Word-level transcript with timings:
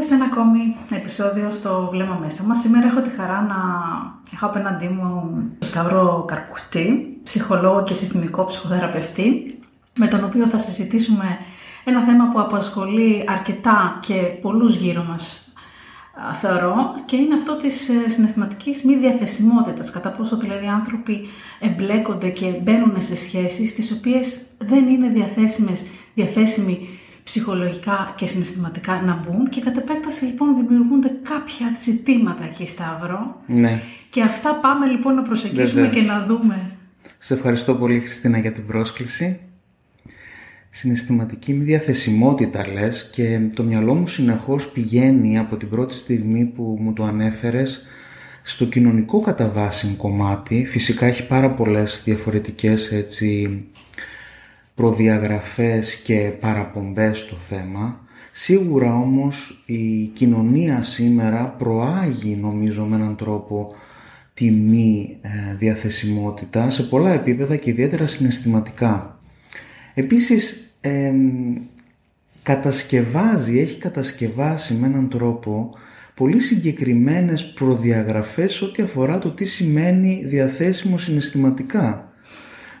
Καλώς 0.00 0.12
ήρθατε 0.14 0.32
σε 0.32 0.32
ένα 0.32 0.42
ακόμη 0.42 0.76
επεισόδιο 0.90 1.50
στο 1.50 1.88
Βλέμμα 1.90 2.14
Μέσα 2.14 2.42
μας. 2.42 2.58
Σήμερα 2.58 2.86
έχω 2.86 3.00
τη 3.00 3.10
χαρά 3.10 3.40
να 3.42 3.56
έχω 4.34 4.46
απέναντί 4.46 4.88
μου 4.88 5.32
τον 5.58 5.68
Σταύρο 5.68 6.24
Καρκουτή, 6.28 7.18
ψυχολόγο 7.22 7.82
και 7.82 7.94
συστημικό 7.94 8.44
ψυχοθεραπευτή, 8.44 9.58
με 9.98 10.06
τον 10.06 10.24
οποίο 10.24 10.46
θα 10.46 10.58
συζητήσουμε 10.58 11.38
ένα 11.84 12.00
θέμα 12.00 12.28
που 12.28 12.40
απασχολεί 12.40 13.24
αρκετά 13.28 13.98
και 14.00 14.14
πολλούς 14.14 14.76
γύρω 14.76 15.04
μας 15.08 15.52
θεωρώ 16.32 16.94
και 17.06 17.16
είναι 17.16 17.34
αυτό 17.34 17.56
της 17.56 17.88
ε, 17.88 18.08
συναισθηματικής 18.08 18.82
μη 18.82 18.96
διαθεσιμότητας, 18.96 19.90
κατά 19.90 20.10
πόσο 20.10 20.36
δηλαδή 20.36 20.66
άνθρωποι 20.66 21.28
εμπλέκονται 21.60 22.28
και 22.28 22.46
μπαίνουν 22.62 22.94
σε 22.98 23.16
σχέσεις 23.16 23.74
τις 23.74 23.92
οποίες 23.92 24.46
δεν 24.58 24.88
είναι 24.88 25.08
διαθέσιμες, 25.08 25.86
διαθέσιμοι 26.14 26.99
ψυχολογικά 27.30 28.14
και 28.16 28.26
συναισθηματικά 28.26 29.02
να 29.02 29.14
μπουν 29.14 29.48
και 29.48 29.60
κατ' 29.60 29.76
επέκταση 29.76 30.24
λοιπόν 30.24 30.56
δημιουργούνται 30.56 31.12
κάποια 31.22 31.66
ζητήματα 31.78 32.44
εκεί 32.44 32.66
Σταύρο. 32.66 33.42
Ναι. 33.46 33.82
Και 34.10 34.22
αυτά 34.22 34.54
πάμε 34.54 34.86
λοιπόν 34.86 35.14
να 35.14 35.22
προσεγγίσουμε 35.22 35.88
και 35.88 36.00
να 36.00 36.24
δούμε. 36.26 36.76
Σε 37.18 37.34
ευχαριστώ 37.34 37.74
πολύ 37.74 38.00
Χριστίνα 38.00 38.38
για 38.38 38.52
την 38.52 38.66
πρόσκληση. 38.66 39.40
Συναισθηματική 40.70 41.52
μη 41.52 41.64
διαθεσιμότητα 41.64 42.68
λες 42.68 43.10
και 43.12 43.40
το 43.56 43.62
μυαλό 43.62 43.94
μου 43.94 44.06
συνεχώς 44.06 44.68
πηγαίνει 44.68 45.38
από 45.38 45.56
την 45.56 45.68
πρώτη 45.68 45.94
στιγμή 45.94 46.44
που 46.44 46.76
μου 46.80 46.92
το 46.92 47.04
ανέφερες 47.04 47.84
στο 48.42 48.64
κοινωνικό 48.64 49.20
κατά 49.20 49.48
βάση 49.48 49.94
κομμάτι. 49.96 50.64
Φυσικά 50.64 51.06
έχει 51.06 51.26
πάρα 51.26 51.50
πολλές 51.50 52.02
διαφορετικές 52.04 52.92
έτσι 52.92 53.60
προδιαγραφές 54.74 55.96
και 55.96 56.32
παραπομπές 56.40 57.18
στο 57.18 57.36
θέμα. 57.36 58.00
Σίγουρα 58.32 58.94
όμως 58.94 59.62
η 59.66 60.04
κοινωνία 60.06 60.82
σήμερα 60.82 61.44
προάγει 61.58 62.38
νομίζω 62.40 62.84
με 62.84 62.96
έναν 62.96 63.16
τρόπο 63.16 63.74
τη 64.34 64.50
μη 64.50 65.16
ε, 65.20 65.54
διαθεσιμότητα 65.54 66.70
σε 66.70 66.82
πολλά 66.82 67.12
επίπεδα 67.12 67.56
και 67.56 67.70
ιδιαίτερα 67.70 68.06
συναισθηματικά. 68.06 69.18
Επίσης 69.94 70.70
κατασκευάζει, 72.42 73.58
έχει 73.58 73.78
κατασκευάσει 73.78 74.74
με 74.74 74.86
έναν 74.86 75.08
τρόπο 75.08 75.74
πολύ 76.14 76.40
συγκεκριμένες 76.40 77.52
προδιαγραφές 77.52 78.62
ό,τι 78.62 78.82
αφορά 78.82 79.18
το 79.18 79.30
τι 79.30 79.44
σημαίνει 79.44 80.22
διαθέσιμο 80.26 80.98
συναισθηματικά. 80.98 82.09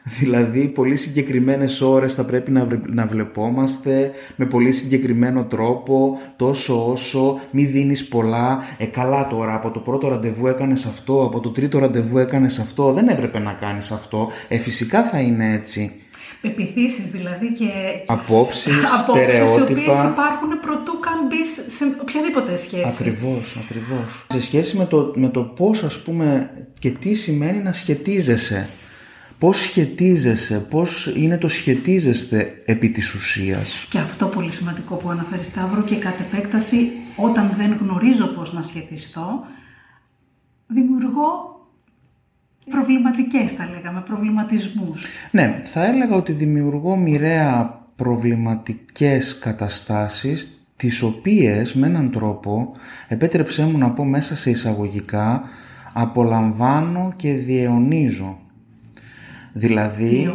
Δηλαδή, 0.20 0.68
πολύ 0.68 0.96
συγκεκριμένες 0.96 1.80
ώρες 1.80 2.14
θα 2.14 2.24
πρέπει 2.24 2.50
να, 2.50 2.66
να 2.86 3.06
βλεπόμαστε 3.06 4.10
με 4.36 4.44
πολύ 4.44 4.72
συγκεκριμένο 4.72 5.44
τρόπο, 5.44 6.20
τόσο 6.36 6.90
όσο, 6.90 7.40
μη 7.52 7.64
δίνεις 7.64 8.08
πολλά. 8.08 8.62
Ε, 8.78 8.86
καλά 8.86 9.26
τώρα, 9.26 9.54
από 9.54 9.70
το 9.70 9.80
πρώτο 9.80 10.08
ραντεβού 10.08 10.46
έκανες 10.46 10.84
αυτό, 10.84 11.24
από 11.24 11.40
το 11.40 11.50
τρίτο 11.50 11.78
ραντεβού 11.78 12.18
έκανες 12.18 12.58
αυτό. 12.58 12.92
Δεν 12.92 13.08
έπρεπε 13.08 13.38
να 13.38 13.52
κάνεις 13.52 13.90
αυτό. 13.90 14.30
Ε, 14.48 14.58
φυσικά 14.58 15.04
θα 15.04 15.20
είναι 15.20 15.54
έτσι. 15.54 15.92
Πεπιθήσεις 16.40 17.10
δηλαδή 17.10 17.52
και 17.52 17.68
απόψεις, 18.06 18.74
στερεότυπα. 19.08 19.68
οι 19.68 19.72
οποίες 19.72 20.00
υπάρχουν 20.12 20.60
προτού 20.60 20.98
καν 21.00 21.26
μπεις 21.28 21.74
σε 21.76 21.84
οποιαδήποτε 22.00 22.56
σχέση. 22.56 22.84
Ακριβώς, 22.86 23.58
ακριβώς. 23.64 24.26
Σε 24.28 24.42
σχέση 24.42 24.76
με 24.76 24.84
το, 24.84 25.12
με 25.16 25.28
το 25.28 25.42
πώς 25.42 25.82
ας 25.82 26.02
πούμε 26.02 26.50
και 26.78 26.90
τι 26.90 27.14
σημαίνει 27.14 27.58
να 27.58 27.72
σχετίζεσαι 27.72 28.68
Πώς 29.40 29.60
σχετίζεσαι, 29.60 30.58
πώς 30.58 31.12
είναι 31.16 31.38
το 31.38 31.48
σχετίζεστε 31.48 32.62
επί 32.64 32.90
της 32.90 33.14
ουσίας; 33.14 33.86
Και 33.90 33.98
αυτό 33.98 34.26
πολύ 34.26 34.52
σημαντικό 34.52 34.94
που 34.94 35.10
αναφέρει 35.10 35.44
Σταύρο 35.44 35.82
και 35.82 35.96
κατ' 35.96 36.20
επέκταση 36.20 36.90
όταν 37.16 37.54
δεν 37.56 37.78
γνωρίζω 37.80 38.26
πώς 38.26 38.52
να 38.52 38.62
σχετιστώ, 38.62 39.44
δημιουργώ 40.66 41.24
προβληματικές 42.70 43.52
θα 43.52 43.68
λέγαμε, 43.74 44.00
προβληματισμούς. 44.00 45.04
Ναι, 45.30 45.62
θα 45.64 45.86
έλεγα 45.86 46.16
ότι 46.16 46.32
δημιουργώ 46.32 46.96
μοιραία 46.96 47.80
προβληματικές 47.96 49.38
καταστάσεις 49.38 50.64
τις 50.76 51.02
οποίες 51.02 51.74
με 51.74 51.86
έναν 51.86 52.10
τρόπο, 52.10 52.72
επέτρεψέ 53.08 53.64
μου 53.64 53.78
να 53.78 53.90
πω 53.90 54.04
μέσα 54.04 54.36
σε 54.36 54.50
εισαγωγικά, 54.50 55.42
απολαμβάνω 55.92 57.12
και 57.16 57.32
διαιωνίζω. 57.32 58.38
Δηλαδή, 59.52 60.34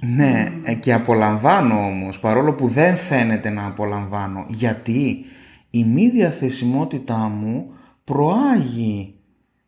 ναι, 0.00 0.52
ε, 0.62 0.74
και 0.74 0.92
απολαμβάνω 0.92 1.74
όμως, 1.74 2.18
παρόλο 2.18 2.52
που 2.52 2.68
δεν 2.68 2.96
φαίνεται 2.96 3.50
να 3.50 3.66
απολαμβάνω. 3.66 4.44
Γιατί 4.48 5.24
η 5.70 5.84
μη 5.84 6.08
διαθεσιμότητά 6.08 7.16
μου 7.16 7.66
προάγει 8.04 9.14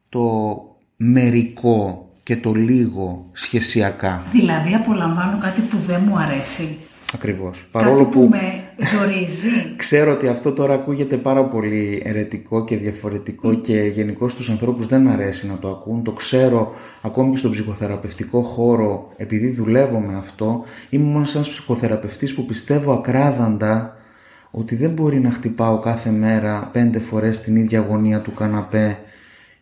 το 0.08 0.56
μερικό 0.96 2.10
και 2.22 2.36
το 2.36 2.52
λίγο 2.52 3.28
σχεσιακά. 3.32 4.22
Δηλαδή 4.32 4.74
απολαμβάνω 4.74 5.38
κάτι 5.38 5.60
που 5.60 5.76
δεν 5.76 6.02
μου 6.06 6.18
αρέσει. 6.18 6.76
Ακριβώς. 7.14 7.66
Παρόλο 7.70 8.04
που, 8.04 8.28
με 8.30 8.62
ζορίζει. 8.84 9.48
ξέρω 9.76 10.12
ότι 10.12 10.28
αυτό 10.28 10.52
τώρα 10.52 10.74
ακούγεται 10.74 11.16
πάρα 11.16 11.44
πολύ 11.44 12.02
ερετικό 12.04 12.64
και 12.64 12.76
διαφορετικό 12.76 13.54
και 13.54 13.80
γενικώ 13.80 14.28
στους 14.28 14.50
ανθρώπους 14.50 14.86
δεν 14.86 15.08
αρέσει 15.08 15.46
να 15.46 15.58
το 15.58 15.68
ακούν. 15.68 16.02
Το 16.02 16.12
ξέρω 16.12 16.74
ακόμη 17.02 17.30
και 17.30 17.36
στον 17.36 17.50
ψυχοθεραπευτικό 17.50 18.42
χώρο 18.42 19.12
επειδή 19.16 19.50
δουλεύω 19.50 19.98
με 19.98 20.16
αυτό. 20.18 20.64
Είμαι 20.90 21.04
μόνο 21.04 21.26
ένας 21.34 21.48
ψυχοθεραπευτής 21.48 22.34
που 22.34 22.44
πιστεύω 22.44 22.92
ακράδαντα 22.92 23.96
ότι 24.50 24.74
δεν 24.76 24.90
μπορεί 24.90 25.20
να 25.20 25.30
χτυπάω 25.30 25.78
κάθε 25.78 26.10
μέρα 26.10 26.68
πέντε 26.72 26.98
φορές 26.98 27.40
την 27.40 27.56
ίδια 27.56 27.80
γωνία 27.80 28.20
του 28.20 28.32
καναπέ 28.32 28.98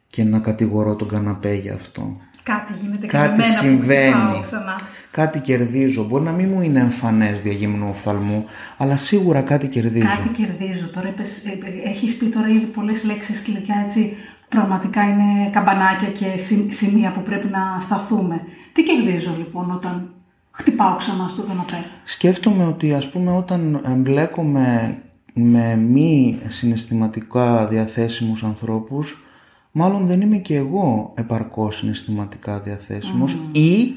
και 0.07 0.25
να 0.25 0.39
κατηγορώ 0.39 0.97
τον 0.97 1.09
καναπέ 1.09 1.53
για 1.55 1.75
αυτό. 1.75 2.17
Κάτι 2.43 2.73
γίνεται 2.81 3.07
Κάτι 3.07 3.43
συμβαίνει. 3.43 4.33
Που 4.33 4.41
ξανά. 4.43 4.79
Κάτι 5.11 5.41
κερδίζω. 5.41 6.05
Μπορεί 6.05 6.25
να 6.25 6.33
μην 6.33 6.49
μου 6.49 6.61
είναι 6.61 6.81
εμφανές 6.81 7.41
διαγύμνου 7.41 7.87
οφθαλμού, 7.89 8.45
αλλά 8.77 8.97
σίγουρα 8.97 9.41
κάτι 9.41 9.69
κερδίζω. 9.69 10.07
Κάτι 10.07 10.29
κερδίζω. 10.29 10.87
Τώρα 10.87 11.09
ε, 11.09 11.15
ε, 11.19 11.89
έχεις 11.91 12.17
πει 12.17 12.27
τώρα 12.27 12.49
ήδη 12.49 12.67
πολλές 12.67 13.05
λέξεις 13.05 13.43
κλειδιά 13.43 13.83
έτσι. 13.85 14.17
Πραγματικά 14.49 15.03
είναι 15.03 15.51
καμπανάκια 15.51 16.09
και 16.09 16.37
σημεία 16.69 17.11
που 17.11 17.23
πρέπει 17.23 17.47
να 17.47 17.81
σταθούμε. 17.81 18.41
Τι 18.73 18.83
κερδίζω 18.83 19.35
λοιπόν 19.39 19.71
όταν 19.71 20.15
χτυπάω 20.51 20.97
ξανά 20.97 21.29
στο 21.29 21.43
καναπέ; 21.43 21.85
Σκέφτομαι 22.05 22.65
ότι 22.65 22.93
ας 22.93 23.09
πούμε 23.11 23.33
όταν 23.37 23.81
εμπλέκομαι 23.87 24.99
με 25.33 25.77
μη 25.77 26.39
συναισθηματικά 26.49 27.67
διαθέσιμους 27.67 28.45
ανθρώπους 28.45 29.25
μάλλον 29.73 30.07
δεν 30.07 30.21
είμαι 30.21 30.37
και 30.37 30.57
εγώ 30.57 31.13
επαρκώς 31.15 31.77
συναισθηματικά 31.77 32.61
διαθέσιμος 32.61 33.37
ή 33.53 33.95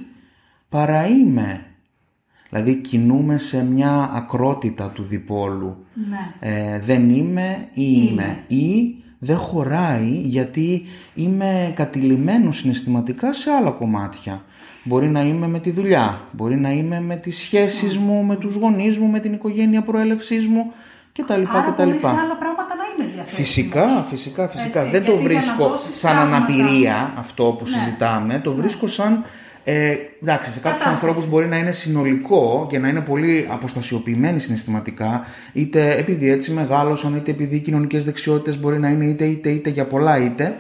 παρά 0.73 1.07
είμαι. 1.07 1.66
Δηλαδή 2.50 2.75
κινούμε 2.75 3.38
σε 3.38 3.66
μια 3.66 4.11
ακρότητα 4.13 4.88
του 4.88 5.03
διπόλου. 5.03 5.85
Ναι. 6.09 6.50
Ε, 6.50 6.79
δεν 6.79 7.09
είμαι 7.09 7.67
ή 7.73 8.07
είμαι. 8.09 8.44
Ή 8.47 8.95
δεν 9.19 9.38
χωράει 9.38 10.09
γιατί 10.09 10.85
είμαι 11.13 11.73
κατηλημένος 11.75 12.58
συναισθηματικά 12.58 13.34
σε 13.34 13.52
άλλα 13.52 13.70
κομμάτια. 13.70 14.43
Μπορεί 14.84 15.08
να 15.08 15.22
είμαι 15.22 15.47
με 15.47 15.59
τη 15.59 15.72
δουλειά, 15.72 16.22
μπορεί 16.31 16.55
να 16.55 16.72
είμαι 16.72 17.02
με 17.02 17.16
τις 17.16 17.37
σχέσεις 17.37 17.97
μου, 17.97 18.23
με 18.23 18.35
τους 18.35 18.55
γονείς 18.55 18.97
μου, 18.97 19.08
με 19.08 19.20
την 19.20 19.34
οικογένεια 19.34 19.81
προέλευσής 19.81 20.47
μου 20.47 20.72
κτλ. 21.14 21.31
Άρα 21.31 21.72
κτλ. 21.72 21.84
Μπορείς 21.84 22.02
σε 22.02 22.08
άλλα 22.08 22.37
πράγματα 22.40 22.75
να 22.75 23.03
είμαι 23.03 23.11
διαθέσιμο. 23.14 23.46
Φυσικά, 23.46 24.05
φυσικά, 24.09 24.47
φυσικά. 24.47 24.90
Δεν 24.90 25.05
το 25.05 25.17
βρίσκω 25.17 25.78
σαν 25.96 26.17
αναπηρία 26.17 27.14
αυτό 27.17 27.55
που 27.58 27.64
ναι. 27.64 27.70
συζητάμε. 27.70 28.40
Το 28.40 28.49
ναι. 28.49 28.61
βρίσκω 28.61 28.87
σαν 28.87 29.23
ε, 29.63 29.95
εντάξει, 30.21 30.51
σε 30.51 30.59
κάποιους 30.59 30.85
ανθρώπους 30.85 31.29
μπορεί 31.29 31.47
να 31.47 31.57
είναι 31.57 31.71
συνολικό 31.71 32.67
και 32.69 32.79
να 32.79 32.87
είναι 32.87 33.01
πολύ 33.01 33.47
αποστασιοποιημένοι 33.49 34.39
συναισθηματικά, 34.39 35.25
είτε 35.53 35.95
επειδή 35.95 36.29
έτσι 36.29 36.51
μεγάλωσαν, 36.51 37.15
είτε 37.15 37.31
επειδή 37.31 37.55
οι 37.55 37.59
κοινωνικές 37.59 38.05
δεξιότητες 38.05 38.59
μπορεί 38.59 38.79
να 38.79 38.89
είναι 38.89 39.05
είτε, 39.05 39.25
είτε, 39.25 39.49
είτε 39.49 39.69
για 39.69 39.87
πολλά 39.87 40.17
είτε. 40.17 40.57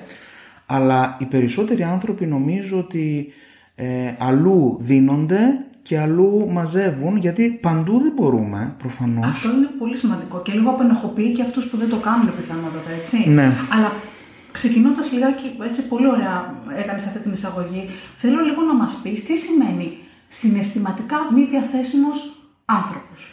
Αλλά 0.65 1.17
οι 1.19 1.25
περισσότεροι 1.25 1.83
άνθρωποι 1.83 2.25
νομίζω 2.25 2.77
ότι 2.77 3.33
ε, 3.75 3.85
αλλού 4.17 4.77
δίνονται 4.79 5.39
και 5.81 5.99
αλλού 5.99 6.47
μαζεύουν, 6.51 7.17
γιατί 7.17 7.59
παντού 7.61 7.99
δεν 7.99 8.11
μπορούμε, 8.15 8.73
προφανώς. 8.77 9.25
Αυτό 9.27 9.49
είναι 9.49 9.69
πολύ 9.79 9.97
σημαντικό 9.97 10.41
και 10.41 10.51
λίγο 10.51 10.69
απενοχοποιεί 10.69 11.31
και 11.31 11.41
αυτούς 11.41 11.65
που 11.65 11.77
δεν 11.77 11.89
το 11.89 11.95
κάνουν 11.95 12.35
πιθανότατα, 12.35 12.91
έτσι. 13.01 13.29
Ναι. 13.29 13.51
Αλλά 13.77 13.91
ξεκινώντας 14.53 15.11
λιγάκι, 15.11 15.55
έτσι 15.63 15.81
πολύ 15.81 16.07
ωραία 16.07 16.53
έκανες 16.77 17.05
αυτή 17.05 17.19
την 17.19 17.31
εισαγωγή, 17.31 17.89
θέλω 18.17 18.39
λίγο 18.39 18.61
να 18.61 18.73
μας 18.73 18.99
πεις 19.03 19.23
τι 19.25 19.35
σημαίνει 19.35 19.97
συναισθηματικά 20.27 21.17
μη 21.33 21.45
διαθέσιμος 21.45 22.17
άνθρωπος. 22.65 23.27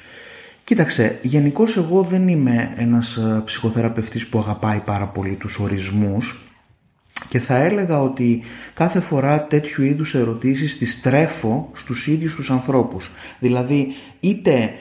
Κοίταξε, 0.65 1.19
γενικώς 1.23 1.77
εγώ 1.77 2.03
δεν 2.03 2.29
είμαι 2.29 2.73
ένας 2.77 3.17
ε, 3.17 3.43
ψυχοθεραπευτής 3.45 4.27
που 4.27 4.39
αγαπάει 4.39 4.81
πάρα 4.81 5.07
πολύ 5.07 5.35
τους 5.35 5.59
ορισμούς 5.59 6.51
και 7.29 7.41
θα 7.41 7.57
έλεγα 7.57 8.03
ότι 8.03 8.43
κάθε 8.75 9.01
φορά 9.01 9.47
τέτοιου 9.47 9.85
είδους 9.85 10.15
ερωτήσεις 10.15 10.79
τις 10.79 11.01
τρέφω 11.01 11.71
στους 11.73 12.07
ίδιους 12.07 12.35
τους 12.35 12.51
ανθρώπους. 12.51 13.11
Δηλαδή 13.39 13.93
είτε 14.21 14.73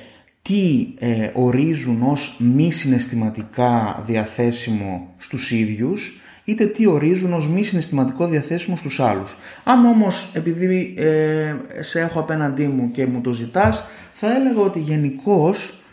τι 0.41 0.87
ε, 0.99 1.29
ορίζουν 1.33 2.01
ως 2.03 2.35
μη 2.39 2.71
συναισθηματικά 2.71 4.01
διαθέσιμο 4.05 5.13
στους 5.17 5.51
ίδιους 5.51 6.18
είτε 6.49 6.65
τι 6.65 6.85
ορίζουν 6.85 7.33
ως 7.33 7.47
μη 7.47 7.63
συναισθηματικό 7.63 8.27
διαθέσιμο 8.27 8.75
στους 8.75 8.99
άλλους. 8.99 9.37
Αν 9.63 9.85
όμως 9.85 10.31
επειδή 10.33 10.93
ε, 10.97 11.55
σε 11.79 11.99
έχω 11.99 12.19
απέναντί 12.19 12.67
μου 12.67 12.91
και 12.91 13.05
μου 13.07 13.21
το 13.21 13.31
ζητάς 13.31 13.85
θα 14.13 14.35
έλεγα 14.35 14.61
ότι 14.61 14.79
γενικώς 14.79 15.83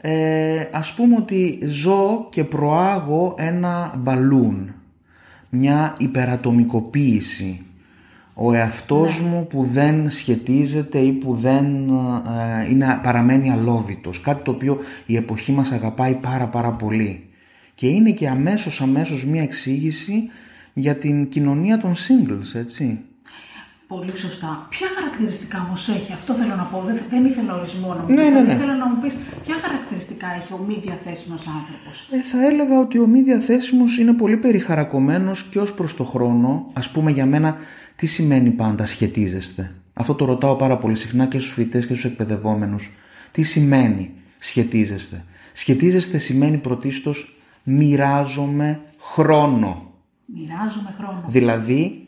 ε, 0.00 0.64
ας 0.70 0.94
πούμε 0.94 1.16
ότι 1.16 1.58
ζω 1.66 2.26
και 2.30 2.44
προάγω 2.44 3.34
ένα 3.38 3.94
μπαλούν, 3.98 4.74
μια 5.48 5.94
υπερατομικοποίηση 5.98 7.64
ο 8.42 8.52
εαυτός 8.52 9.20
ναι. 9.20 9.28
μου 9.28 9.46
που 9.46 9.68
δεν 9.72 10.10
σχετίζεται 10.10 10.98
ή 10.98 11.12
που 11.12 11.34
δεν 11.34 11.66
ε, 11.88 12.70
είναι, 12.70 13.00
παραμένει 13.02 13.50
αλόβητος. 13.50 14.20
Κάτι 14.20 14.42
το 14.42 14.50
οποίο 14.50 14.78
η 15.06 15.16
εποχή 15.16 15.52
μας 15.52 15.72
αγαπάει 15.72 16.14
πάρα 16.14 16.46
πάρα 16.46 16.70
πολύ. 16.70 17.29
Και 17.80 17.88
είναι 17.88 18.10
και 18.10 18.28
αμέσως 18.28 18.80
αμέσως 18.80 19.24
μια 19.24 19.42
εξήγηση 19.42 20.30
για 20.72 20.96
την 20.96 21.28
κοινωνία 21.28 21.78
των 21.78 21.94
singles, 21.94 22.54
έτσι. 22.54 22.98
Πολύ 23.86 24.16
σωστά. 24.16 24.66
Ποια 24.70 24.86
χαρακτηριστικά 24.94 25.64
όμως 25.66 25.88
έχει, 25.88 26.12
αυτό 26.12 26.34
θέλω 26.34 26.54
να 26.54 26.62
πω. 26.62 26.82
Δεν, 26.86 26.98
δεν 27.10 27.24
ήθελα 27.24 27.54
ορισμό 27.54 27.88
να 27.94 28.00
μου 28.00 28.06
πεις. 28.06 28.16
Ναι, 28.16 28.30
ναι, 28.30 28.40
ναι. 28.40 28.52
Ήθελα 28.52 28.76
να 28.76 28.88
μου 28.88 29.00
πεις 29.02 29.16
ποια 29.44 29.54
χαρακτηριστικά 29.54 30.26
έχει 30.40 30.52
ο 30.52 30.64
μη 30.66 30.80
διαθέσιμος 30.82 31.46
άνθρωπος; 31.46 32.08
Ε, 32.12 32.20
θα 32.20 32.46
έλεγα 32.46 32.78
ότι 32.78 32.98
ο 32.98 33.06
μη 33.06 33.22
διαθέσιμος 33.22 33.98
είναι 33.98 34.12
πολύ 34.12 34.36
περιχαρακωμένος 34.36 35.42
και 35.42 35.58
ως 35.58 35.72
προς 35.72 35.96
το 35.96 36.04
χρόνο. 36.04 36.66
Α 36.72 36.90
πούμε 36.92 37.10
για 37.10 37.26
μένα, 37.26 37.56
τι 37.96 38.06
σημαίνει 38.06 38.50
πάντα 38.50 38.86
σχετίζεστε; 38.86 39.74
Αυτό 39.92 40.14
το 40.14 40.24
ρωτάω 40.24 40.54
πάρα 40.54 40.78
πολύ 40.78 40.96
συχνά 40.96 41.26
και 41.26 41.38
στους 41.38 41.52
φοιτητές 41.52 41.86
και 41.86 41.94
στους 41.94 42.10
εκπαιδευόμενους. 42.10 42.90
Τι 43.32 43.42
σημαίνει 43.42 44.10
σχετίζεστε; 44.38 45.24
Σχετίζεστε 45.52 46.18
σημαίνει 46.18 46.56
πρωτίστως 46.56 47.34
μοιράζομαι 47.64 48.80
χρόνο. 48.98 49.92
Μοιράζομαι 50.26 50.94
χρόνο. 50.98 51.24
Δηλαδή 51.26 52.06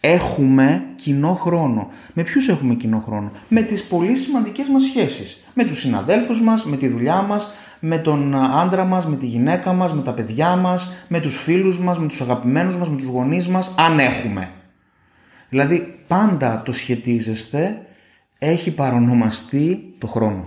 έχουμε 0.00 0.82
κοινό 0.96 1.34
χρόνο. 1.34 1.88
Με 2.14 2.22
ποιους 2.22 2.48
έχουμε 2.48 2.74
κοινό 2.74 3.02
χρόνο; 3.06 3.30
Με 3.48 3.62
τις 3.62 3.84
πολύ 3.84 4.16
σημαντικές 4.16 4.68
μας 4.68 4.82
σχέσεις. 4.82 5.42
Με 5.54 5.64
τους 5.64 5.78
συναδέλφους 5.78 6.40
μας, 6.40 6.64
με 6.64 6.76
τη 6.76 6.88
δουλειά 6.88 7.22
μας, 7.22 7.50
με 7.80 7.98
τον 7.98 8.34
άντρα 8.34 8.84
μας, 8.84 9.06
με 9.06 9.16
τη 9.16 9.26
γυναίκα 9.26 9.72
μας, 9.72 9.92
με 9.92 10.02
τα 10.02 10.12
παιδιά 10.12 10.56
μας, 10.56 10.92
με 11.08 11.20
τους 11.20 11.36
φίλους 11.36 11.78
μας, 11.78 11.98
με 11.98 12.06
τους 12.06 12.20
αγαπημένους 12.20 12.76
μας, 12.76 12.88
με 12.88 12.96
τους 12.96 13.06
γονείς 13.06 13.48
μας, 13.48 13.74
αν 13.76 13.98
έχουμε. 13.98 14.50
Δηλαδή 15.48 16.04
πάντα 16.06 16.62
το 16.62 16.72
σχετίζεστε 16.72 17.82
έχει 18.38 18.70
παρονομαστεί 18.70 19.94
το 19.98 20.06
χρόνο. 20.06 20.46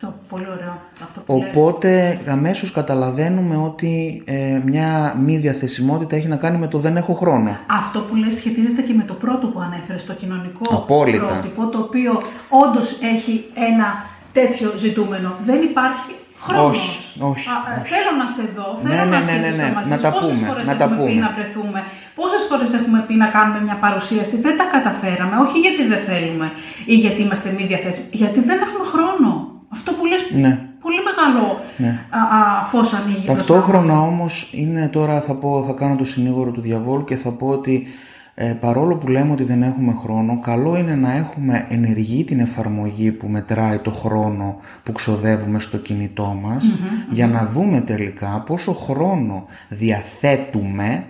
Το, 0.00 0.14
πολύ 0.28 0.46
ωραίο 0.56 0.78
αυτό 1.04 1.20
που 1.20 1.34
Οπότε 1.48 2.20
αμέσως 2.26 2.72
καταλαβαίνουμε 2.72 3.56
ότι 3.56 4.22
ε, 4.26 4.60
μια 4.64 5.16
μη 5.20 5.36
διαθεσιμότητα 5.36 6.16
έχει 6.16 6.28
να 6.28 6.36
κάνει 6.36 6.58
με 6.58 6.66
το 6.66 6.78
δεν 6.78 6.96
έχω 6.96 7.12
χρόνο. 7.12 7.56
Αυτό 7.66 7.98
που 8.00 8.14
λες 8.16 8.34
σχετίζεται 8.34 8.82
και 8.82 8.92
με 8.92 9.02
το 9.02 9.14
πρώτο 9.14 9.46
που 9.46 9.60
ανέφερες, 9.60 10.06
το 10.06 10.12
κοινωνικό 10.12 10.74
Απόλυτα. 10.74 11.24
πρότυπο, 11.26 11.66
το 11.66 11.78
οποίο 11.78 12.22
όντως 12.48 12.98
έχει 13.14 13.44
ένα 13.54 14.04
τέτοιο 14.32 14.72
ζητούμενο. 14.76 15.34
Δεν 15.44 15.62
υπάρχει 15.62 16.10
χρόνος. 16.40 16.78
Όχι, 16.78 17.22
όχι, 17.30 17.48
Α, 17.48 17.54
Θέλω 17.92 18.12
να 18.22 18.26
σε 18.36 18.42
δω, 18.56 18.66
ναι, 18.82 18.88
θέλω 18.90 19.04
ναι, 19.04 19.18
να 19.18 19.24
ναι, 19.24 19.32
ναι, 19.32 19.56
ναι, 19.62 19.72
μαζί. 19.74 19.88
Να 19.90 19.98
τα 19.98 20.10
Πόσες 20.12 20.34
πούμε, 20.34 20.46
φορές 20.48 20.66
να 20.66 20.72
έχουμε 20.72 20.88
τα 20.90 20.96
πούμε. 21.00 21.10
πει 21.10 21.16
να 21.26 21.30
βρεθούμε, 21.36 21.80
πόσες 22.18 22.42
φορές 22.48 22.70
έχουμε 22.78 23.04
πει 23.06 23.14
να 23.14 23.26
κάνουμε 23.36 23.60
μια 23.66 23.76
παρουσίαση, 23.84 24.34
δεν 24.40 24.54
τα 24.60 24.64
καταφέραμε, 24.74 25.34
όχι 25.44 25.58
γιατί 25.64 25.82
δεν 25.92 26.00
θέλουμε 26.08 26.46
ή 26.92 26.94
γιατί 27.04 27.22
είμαστε 27.22 27.48
μη 27.56 27.64
διαθέσιμοι, 27.70 28.06
γιατί 28.10 28.40
δεν 28.40 28.58
έχουμε 28.66 28.84
χρόνο. 28.94 29.49
Αυτό 29.72 29.92
που 29.92 30.04
λες 30.06 30.30
ναι. 30.30 30.58
πολύ 30.80 30.98
μεγάλο 31.04 31.60
ναι. 31.76 32.04
α, 32.10 32.64
φως 32.64 32.92
ανοίγει. 32.92 33.26
Ταυτόχρονα 33.26 34.00
όμως 34.00 34.50
είναι 34.54 34.88
τώρα 34.88 35.20
θα, 35.20 35.34
πω, 35.34 35.64
θα 35.66 35.72
κάνω 35.72 35.96
το 35.96 36.04
συνήγορο 36.04 36.50
του 36.50 36.60
διαβόλου 36.60 37.04
και 37.04 37.16
θα 37.16 37.30
πω 37.30 37.46
ότι 37.46 37.86
ε, 38.34 38.52
παρόλο 38.52 38.96
που 38.96 39.08
λέμε 39.08 39.32
ότι 39.32 39.44
δεν 39.44 39.62
έχουμε 39.62 39.92
χρόνο, 39.92 40.40
καλό 40.40 40.76
είναι 40.76 40.94
να 40.94 41.12
έχουμε 41.12 41.66
ενεργή 41.68 42.24
την 42.24 42.40
εφαρμογή 42.40 43.12
που 43.12 43.28
μετράει 43.28 43.78
το 43.78 43.90
χρόνο 43.90 44.60
που 44.82 44.92
ξοδεύουμε 44.92 45.58
στο 45.58 45.76
κινητό 45.76 46.38
μας 46.42 46.74
για 47.10 47.26
να 47.26 47.46
δούμε 47.46 47.80
τελικά 47.80 48.40
πόσο 48.40 48.72
χρόνο 48.72 49.46
διαθέτουμε 49.68 51.04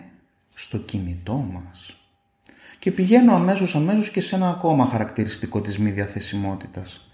στο 0.55 0.79
κινητό 0.79 1.47
μας. 1.53 1.95
Και 2.79 2.91
πηγαίνω 2.91 3.35
αμέσως 3.35 3.77
αμέσως 3.77 4.11
και 4.11 4.21
σε 4.21 4.35
ένα 4.35 4.49
ακόμα 4.49 4.87
χαρακτηριστικό 4.87 5.61
της 5.61 5.79
μη 5.79 5.91
διαθεσιμότητας. 5.91 7.10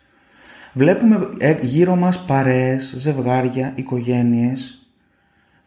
Βλέπουμε 0.76 1.28
ε, 1.38 1.56
γύρω 1.62 1.96
μας 1.96 2.24
παρέες, 2.24 2.94
ζευγάρια, 2.96 3.72
οικογένειες 3.74 4.86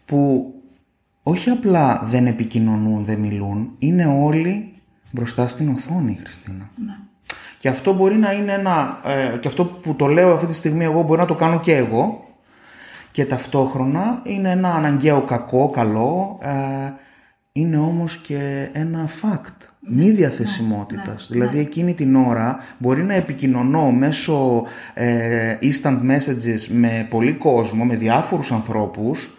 που 0.06 0.54
όχι 1.24 1.50
απλά 1.50 2.02
δεν 2.06 2.28
επικοινωνούν, 2.28 3.04
δεν 3.06 3.20
μιλούν, 3.20 3.72
είναι 3.80 4.06
όλοι 4.06 4.74
μπροστά 5.12 5.48
στην 5.48 5.70
οθόνη, 5.70 6.20
Χριστίνα. 6.24 6.70
Ναι. 6.86 6.94
Και 7.58 7.70
αυτό 7.70 7.94
μπορεί 7.94 8.16
να 8.16 8.32
είναι 8.32 8.54
ένα, 8.54 9.00
ε, 9.06 9.38
και 9.38 9.48
αυτό 9.48 9.66
που 9.66 9.96
το 9.96 10.06
λέω 10.06 10.34
αυτή 10.34 10.48
τη 10.48 10.54
στιγμή 10.54 10.84
εγώ 10.84 11.02
μπορεί 11.02 11.20
να 11.20 11.26
το 11.26 11.36
κάνω 11.36 11.60
και 11.60 11.76
εγώ 11.76 12.28
και 13.12 13.26
ταυτόχρονα 13.26 14.22
είναι 14.24 14.50
ένα 14.50 14.74
αναγκαίο 14.74 15.22
κακό, 15.22 15.70
καλό, 15.70 16.40
ε, 16.42 16.94
είναι 17.60 17.78
όμως 17.78 18.18
και 18.18 18.70
ένα 18.72 19.10
fact 19.22 19.70
μη 19.80 20.10
διαθεσιμότητας. 20.10 21.30
Ναι, 21.30 21.38
ναι, 21.38 21.46
δηλαδή 21.46 21.56
ναι. 21.56 21.62
εκείνη 21.62 21.94
την 21.94 22.16
ώρα 22.16 22.58
μπορεί 22.78 23.04
να 23.04 23.14
επικοινωνώ 23.14 23.92
μέσω 23.92 24.64
ε, 24.94 25.58
instant 25.62 26.00
messages 26.10 26.68
με 26.70 27.08
πολύ 27.10 27.34
κόσμο, 27.34 27.86
με 27.86 27.96
διάφορους 27.96 28.52
ανθρώπους, 28.52 29.38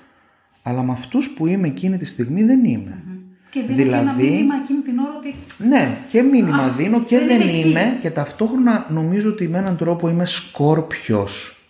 αλλά 0.62 0.82
με 0.82 0.92
αυτούς 0.92 1.30
που 1.30 1.46
είμαι 1.46 1.66
εκείνη 1.66 1.96
τη 1.96 2.04
στιγμή 2.04 2.42
δεν 2.42 2.64
είμαι. 2.64 3.02
Και 3.50 3.60
δίνω 3.60 3.76
δηλαδή, 3.76 4.00
ένα 4.00 4.12
μήνυμα 4.12 4.54
εκείνη 4.62 4.80
την 4.80 4.98
ώρα 4.98 5.16
ότι... 5.16 5.34
Ναι, 5.68 5.96
και 6.08 6.22
μήνυμα 6.22 6.68
δίνω 6.68 7.00
και 7.00 7.18
δεν, 7.18 7.40
είμαι 7.40 7.96
και 8.00 8.10
ταυτόχρονα 8.10 8.86
νομίζω 8.88 9.28
ότι 9.28 9.48
με 9.48 9.58
έναν 9.58 9.76
τρόπο 9.76 10.08
είμαι 10.08 10.26
σκόρπιος. 10.26 11.60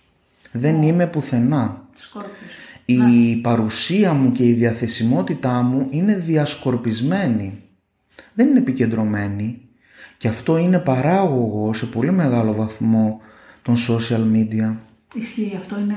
Δεν 0.53 0.83
είμαι 0.83 1.07
πουθενά. 1.07 1.85
Σκόρπιος. 1.95 2.70
Η 2.93 3.37
παρουσία 3.37 4.13
μου 4.13 4.33
και 4.33 4.45
η 4.45 4.53
διαθεσιμότητά 4.53 5.63
μου 5.63 5.87
είναι 5.91 6.15
διασκορπισμένη 6.15 7.61
δεν 8.35 8.49
είναι 8.49 8.59
επικεντρωμένη 8.59 9.61
και 10.19 10.29
αυτό 10.29 10.57
είναι 10.57 10.79
παράγωγο 10.79 11.73
σε 11.73 11.87
πολύ 11.87 12.13
μεγάλο 12.13 12.53
βαθμό 12.53 13.21
των 13.63 13.77
social 13.77 14.37
media. 14.37 14.77
Ισχύει, 15.15 15.55
αυτό 15.57 15.79
είναι 15.79 15.97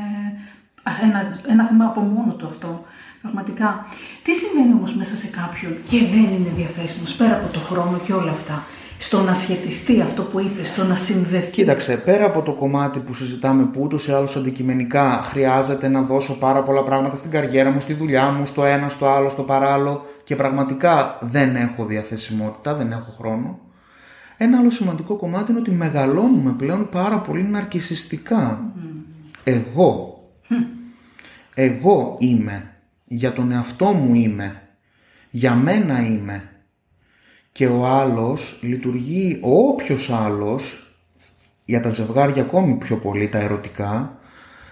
ένα, 1.03 1.39
ένα 1.47 1.65
θέμα 1.65 1.85
από 1.85 2.01
μόνο 2.01 2.33
του 2.33 2.45
αυτό. 2.45 2.85
Πραγματικά. 3.21 3.85
Τι 4.23 4.33
συμβαίνει 4.33 4.73
όμως 4.73 4.95
μέσα 4.95 5.15
σε 5.15 5.27
κάποιον 5.27 5.73
και 5.89 5.97
δεν 5.97 6.23
είναι 6.23 6.51
διαθέσιμος 6.55 7.15
πέρα 7.15 7.35
από 7.35 7.53
το 7.53 7.59
χρόνο 7.59 7.99
και 8.05 8.13
όλα 8.13 8.31
αυτά; 8.31 8.63
Στο 8.97 9.21
να 9.21 9.33
σχετιστεί 9.33 10.01
αυτό 10.01 10.21
που 10.23 10.39
είπες, 10.39 10.67
στο 10.67 10.83
να 10.83 10.95
συνδεθεί. 10.95 11.51
Κοίταξε, 11.51 11.97
πέρα 11.97 12.25
από 12.25 12.41
το 12.41 12.51
κομμάτι 12.51 12.99
που 12.99 13.13
συζητάμε 13.13 13.65
που 13.65 13.81
ούτως 13.81 14.07
ή 14.07 14.11
άλλως 14.11 14.35
αντικειμενικά 14.35 15.21
χρειάζεται 15.25 15.87
να 15.87 16.01
δώσω 16.01 16.37
πάρα 16.37 16.63
πολλά 16.63 16.83
πράγματα 16.83 17.15
στην 17.15 17.31
καριέρα 17.31 17.71
μου, 17.71 17.81
στη 17.81 17.93
δουλειά 17.93 18.31
μου, 18.31 18.45
στο 18.45 18.65
ένα, 18.65 18.89
στο 18.89 19.07
άλλο, 19.07 19.29
στο 19.29 19.43
παράλληλο 19.43 20.05
και 20.23 20.35
πραγματικά 20.35 21.17
δεν 21.21 21.55
έχω 21.55 21.85
διαθεσιμότητα, 21.85 22.75
δεν 22.75 22.91
έχω 22.91 23.13
χρόνο. 23.17 23.59
Ένα 24.37 24.57
άλλο 24.57 24.69
σημαντικό 24.69 25.15
κομμάτι 25.15 25.51
είναι 25.51 25.59
ότι 25.59 25.71
μεγαλώνουμε 25.71 26.51
πλέον 26.51 26.89
πάρα 26.89 27.19
πολύ 27.19 27.43
ναρκισιστικά. 27.43 28.71
Εγώ. 29.43 30.23
Εγώ 31.53 32.15
είμαι. 32.19 32.67
Για 33.05 33.33
τον 33.33 33.51
εαυτό 33.51 33.85
μου 33.85 34.13
είμαι. 34.13 34.61
Για 35.29 35.55
μένα 35.55 36.05
είμαι 36.05 36.52
και 37.53 37.67
ο 37.67 37.85
άλλος 37.85 38.59
λειτουργεί, 38.61 39.39
ο 39.41 39.67
όποιος 39.67 40.09
άλλος, 40.09 40.93
για 41.65 41.81
τα 41.81 41.89
ζευγάρια 41.89 42.41
ακόμη 42.41 42.73
πιο 42.73 42.97
πολύ 42.97 43.29
τα 43.29 43.39
ερωτικά, 43.39 44.17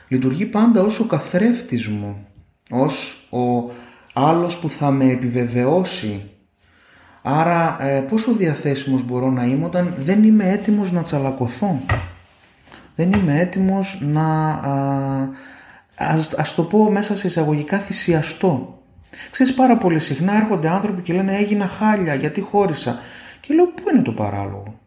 λειτουργεί 0.08 0.46
πάντα 0.46 0.82
ως 0.82 1.00
ο 1.00 1.06
καθρέφτης 1.06 1.88
μου, 1.88 2.28
ως 2.70 3.28
ο 3.32 3.72
άλλος 4.14 4.58
που 4.58 4.70
θα 4.70 4.92
με 4.92 5.06
επιβεβαιώσει. 5.06 6.30
Άρα 7.22 7.84
ε, 7.84 8.00
πόσο 8.00 8.34
διαθέσιμος 8.34 9.04
μπορώ 9.04 9.30
να 9.32 9.46
είμαι 9.46 9.66
όταν 9.66 9.94
δεν 9.98 10.24
είμαι 10.24 10.50
έτοιμος 10.50 10.92
να 10.92 11.02
τσαλακωθώ; 11.02 11.80
Δεν 12.96 13.12
είμαι 13.12 13.40
έτοιμος 13.40 14.00
να, 14.02 14.50
α, 14.50 15.30
ας, 15.96 16.34
ας 16.34 16.56
το 16.56 16.64
πω 16.64 16.92
μέσα 16.92 17.16
σε 17.16 17.28
εισαγωγικά, 17.28 17.78
θυσιαστώ. 17.78 18.81
Ξέρεις 19.32 19.54
πάρα 19.54 19.78
πολύ 19.78 20.00
συχνά 20.00 20.36
έρχονται 20.36 20.70
άνθρωποι 20.70 21.02
και 21.02 21.14
λένε 21.14 21.38
έγινα 21.38 21.68
χάλια 21.68 22.14
γιατί 22.14 22.42
χώρισα. 22.42 23.00
Και 23.40 23.54
λέω 23.54 23.66
πού 23.66 23.84
είναι 23.94 24.02
το 24.02 24.12
παράλογο; 24.12 24.80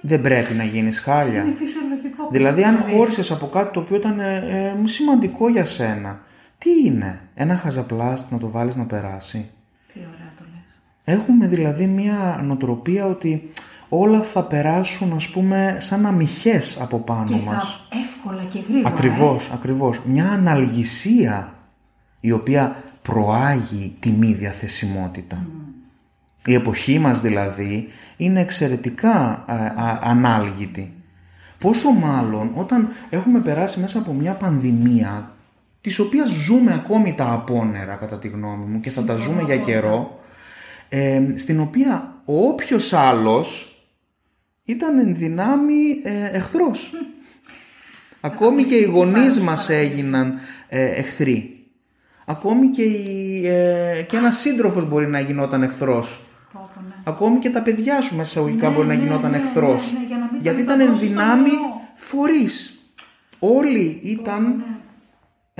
Δεν 0.00 0.20
πρέπει 0.20 0.54
να 0.54 0.64
γίνεις 0.64 1.00
χάλια. 1.00 1.42
Είναι 1.42 1.54
φυσιολογικό. 1.58 2.28
Δηλαδή 2.30 2.64
αν 2.64 2.78
χώρισες 2.78 3.30
από 3.30 3.46
κάτι 3.46 3.72
το 3.72 3.80
οποίο 3.80 3.96
ήταν 3.96 4.20
ε, 4.20 4.36
ε, 4.36 4.88
σημαντικό 4.88 5.48
για 5.48 5.64
σένα. 5.64 6.20
Τι 6.58 6.70
είναι, 6.84 7.20
ένα 7.34 7.56
χαζαπλάστ 7.56 8.32
να 8.32 8.38
το 8.38 8.50
βάλεις 8.50 8.76
να 8.76 8.84
περάσει; 8.84 9.50
Τι 9.92 9.98
ωραία 9.98 10.32
το 10.38 10.44
λες. 10.52 11.14
Έχουμε 11.16 11.46
δηλαδή 11.46 11.86
μια 11.86 12.40
νοτροπία 12.44 13.06
ότι 13.06 13.50
όλα 13.88 14.22
θα 14.22 14.42
περάσουν 14.42 15.12
ας 15.12 15.28
πούμε 15.28 15.76
σαν 15.80 16.06
αμυχές 16.06 16.78
από 16.80 16.98
πάνω 16.98 17.24
Και 17.24 17.36
μας. 17.44 17.86
θα 17.90 17.98
εύκολα 17.98 18.42
και 18.42 18.58
γρήγορα. 18.68 18.94
Ακριβώς, 18.94 19.50
ακριβώς. 19.52 20.00
Μια 20.04 20.30
αναλγησία 20.30 21.52
η 22.20 22.32
οποία 22.32 22.82
προάγει 23.02 23.96
τη 24.00 24.10
μη 24.10 24.32
διαθεσιμότητα. 24.32 25.46
Η 26.46 26.54
εποχή 26.54 26.98
μας 26.98 27.20
δηλαδή 27.20 27.88
είναι 28.16 28.40
εξαιρετικά 28.40 29.44
α, 29.46 29.54
α, 29.54 29.98
ανάλγητη. 30.02 30.92
Πόσο 31.58 31.90
μάλλον 31.90 32.50
όταν 32.54 32.88
έχουμε 33.10 33.40
περάσει 33.40 33.80
μέσα 33.80 33.98
από 33.98 34.12
μια 34.12 34.32
πανδημία 34.32 35.32
της 35.80 35.98
οποίας 35.98 36.30
ζούμε 36.30 36.74
ακόμη 36.74 37.14
τα 37.14 37.32
απόνερα 37.32 37.94
κατά 37.94 38.18
τη 38.18 38.28
γνώμη 38.28 38.64
μου 38.64 38.80
και 38.80 38.90
θα 38.90 39.04
τα 39.04 39.16
ζούμε 39.16 39.42
για 39.42 39.56
καιρό 39.56 40.20
ε, 40.88 41.22
στην 41.36 41.60
οποία 41.60 42.22
ο 42.24 42.46
όποιος 42.46 42.92
άλλος 42.92 43.72
ήταν 44.64 44.98
εν 44.98 45.16
δυνάμει 45.16 46.00
ε, 46.02 46.36
εχθρός. 46.36 46.92
Ακόμη 48.20 48.64
και 48.64 48.74
οι 48.74 48.84
γονείς 48.84 49.40
μας 49.40 49.68
έγιναν 49.68 50.38
ε, 50.68 50.84
εχθροί. 50.84 51.57
Ακόμη 52.30 52.66
και, 52.68 52.82
η, 52.82 53.46
ε, 53.46 54.02
και 54.08 54.16
ένας 54.16 54.38
σύντροφος 54.38 54.88
μπορεί 54.88 55.06
να 55.06 55.20
γινόταν 55.20 55.62
εχθρός. 55.62 56.20
Πω, 56.52 56.70
πω, 56.74 56.80
ναι. 56.88 56.94
Ακόμη 57.04 57.38
και 57.38 57.50
τα 57.50 57.62
παιδιά 57.62 58.00
σου 58.00 58.16
μέσα 58.16 58.28
εισαγωγικά 58.30 58.68
Ναι, 58.68 58.74
μπορεί 58.74 58.86
να 58.88 58.94
ναι, 58.94 59.02
γινόταν 59.02 59.30
ναι, 59.30 59.36
εχθρός. 59.36 59.92
ναι, 59.92 59.98
ναι, 59.98 60.04
για 60.06 60.16
να 60.16 60.28
μην 60.32 60.40
γιατί 60.40 60.60
ήταν 60.60 60.74
ήταν 60.74 60.80
εν 60.80 60.86
τόσο 60.92 60.98
στο 61.06 61.14
δυνάμει 61.14 61.42
μυαλό. 61.42 61.80
φορείς. 61.94 62.72
Όλοι 63.38 64.00
ήταν... 64.02 64.42
Ναι. 64.42 64.64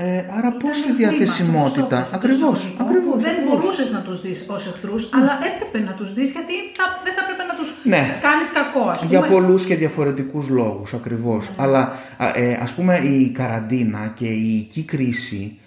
Ε, 0.01 0.25
άρα 0.37 0.51
πόση 0.51 0.83
Ήταν 0.83 0.95
διαθεσιμότητα; 0.97 1.87
θύμα, 1.87 1.99
όπως 1.99 2.09
το 2.09 2.15
Ακριβώς, 2.17 2.59
ιστορικό, 2.63 2.83
ακριβώς. 2.83 3.13
που 3.15 3.19
Δεν 3.19 3.31
ακριβώς. 3.31 3.59
μπορούσες 3.59 3.91
να 3.91 3.99
τους 4.01 4.21
δεις 4.21 4.45
ως 4.49 4.67
εχθρούς, 4.67 5.09
αλλά 5.13 5.39
έπρεπε 5.49 5.85
να 5.89 5.93
τους 5.93 6.13
δεις 6.13 6.31
γιατί 6.31 6.53
θα, 6.77 6.83
δεν 7.03 7.13
θα 7.13 7.21
έπρεπε 7.23 7.43
να 7.51 7.55
τους 7.59 7.69
Ναι. 7.83 8.17
κάνεις 8.21 8.51
κακό, 8.51 8.89
ας 8.89 8.97
πούμε. 8.97 9.09
Για 9.09 9.21
πολλούς 9.21 9.65
και 9.65 9.75
διαφορετικούς 9.75 10.47
λόγους, 10.49 10.93
ακριβώς. 10.93 11.47
Ναι. 11.49 11.53
Αλλά 11.57 11.79
α, 12.17 12.27
ε, 12.35 12.59
ας 12.61 12.71
πούμε 12.73 12.97
η 12.97 13.29
καραντίνα 13.29 14.11
και 14.13 14.25
η 14.27 14.57
οική 14.59 14.83
κρίση 14.83 15.58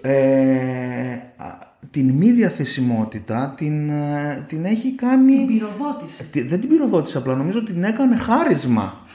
ε, 0.00 0.12
α, 1.36 1.58
την 1.90 2.10
μη 2.10 2.30
διαθεσιμότητα 2.30 3.54
την, 3.56 3.90
ε, 3.90 4.44
την 4.48 4.64
έχει 4.64 4.92
κάνει... 4.94 5.36
Την 5.36 5.46
πυροδότηση. 5.46 6.24
Τι- 6.24 6.42
Δεν 6.42 6.60
την 6.60 6.68
πυροδότησε 6.68 7.18
απλά, 7.18 7.34
νομίζω 7.34 7.58
ότι 7.58 7.72
την 7.72 7.84
έκανε 7.84 8.16
χάρισμα. 8.16 9.06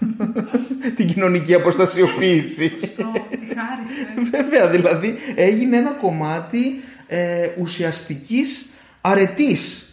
την 0.96 1.06
κοινωνική 1.06 1.54
αποστασιοποίηση. 1.54 2.70
Το, 2.70 3.04
τη 3.30 3.46
χάρισε. 3.54 4.06
Βέβαια, 4.30 4.68
δηλαδή 4.68 5.14
έγινε 5.34 5.76
ένα 5.76 5.90
κομμάτι 5.90 6.60
ε, 7.06 7.48
ουσιαστικής 7.60 8.66
αρετής 9.00 9.91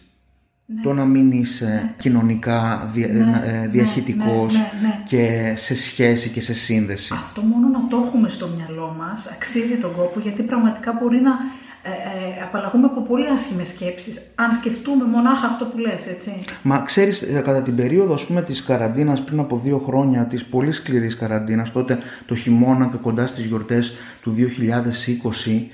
το 0.82 0.92
να 0.92 1.04
μην 1.04 1.30
είσαι 1.32 1.94
κοινωνικά 1.98 2.88
δια, 2.92 3.06
Ναι, 3.08 3.42
ε, 3.44 3.66
διαχειτικός 3.66 4.54
ναι, 4.54 4.70
ναι, 4.82 4.88
ναι. 4.88 5.02
και 5.04 5.52
σε 5.56 5.74
σχέση 5.74 6.28
και 6.28 6.40
σε 6.40 6.54
σύνδεση. 6.54 7.14
Αυτό 7.14 7.40
μόνο 7.40 7.68
να 7.68 7.88
το 7.88 8.02
έχουμε 8.06 8.28
στο 8.28 8.48
μυαλό 8.56 8.96
μας 8.98 9.26
αξίζει 9.26 9.76
τον 9.76 9.92
κόπο 9.92 10.20
γιατί 10.20 10.42
πραγματικά 10.42 10.98
μπορεί 11.00 11.20
να 11.20 11.32
ε, 11.82 11.88
ε, 11.88 12.42
απαλλαγούμε 12.42 12.86
από 12.86 13.00
πολύ 13.00 13.28
άσχημες 13.28 13.68
σκέψεις 13.68 14.20
αν 14.34 14.52
σκεφτούμε 14.52 15.04
μονάχα 15.04 15.46
αυτό 15.46 15.64
που 15.64 15.78
λες, 15.78 16.06
έτσι. 16.06 16.42
Μα 16.62 16.78
ξέρεις, 16.78 17.22
ε, 17.22 17.42
κατά 17.44 17.62
την 17.62 17.76
περίοδο 17.76 18.14
ας 18.14 18.26
πούμε 18.26 18.42
της 18.42 18.62
καραντίνας 18.62 19.22
πριν 19.22 19.38
από 19.38 19.58
δύο 19.58 19.78
χρόνια, 19.78 20.26
της 20.26 20.44
πολύ 20.44 20.72
σκληρής 20.72 21.16
καραντίνας, 21.16 21.72
τότε 21.72 21.98
το 22.26 22.34
χειμώνα 22.34 22.86
και 22.86 22.96
κοντά 22.96 23.26
στις 23.26 23.44
γιορτές 23.44 23.94
του 24.22 24.30
2020, 24.30 25.70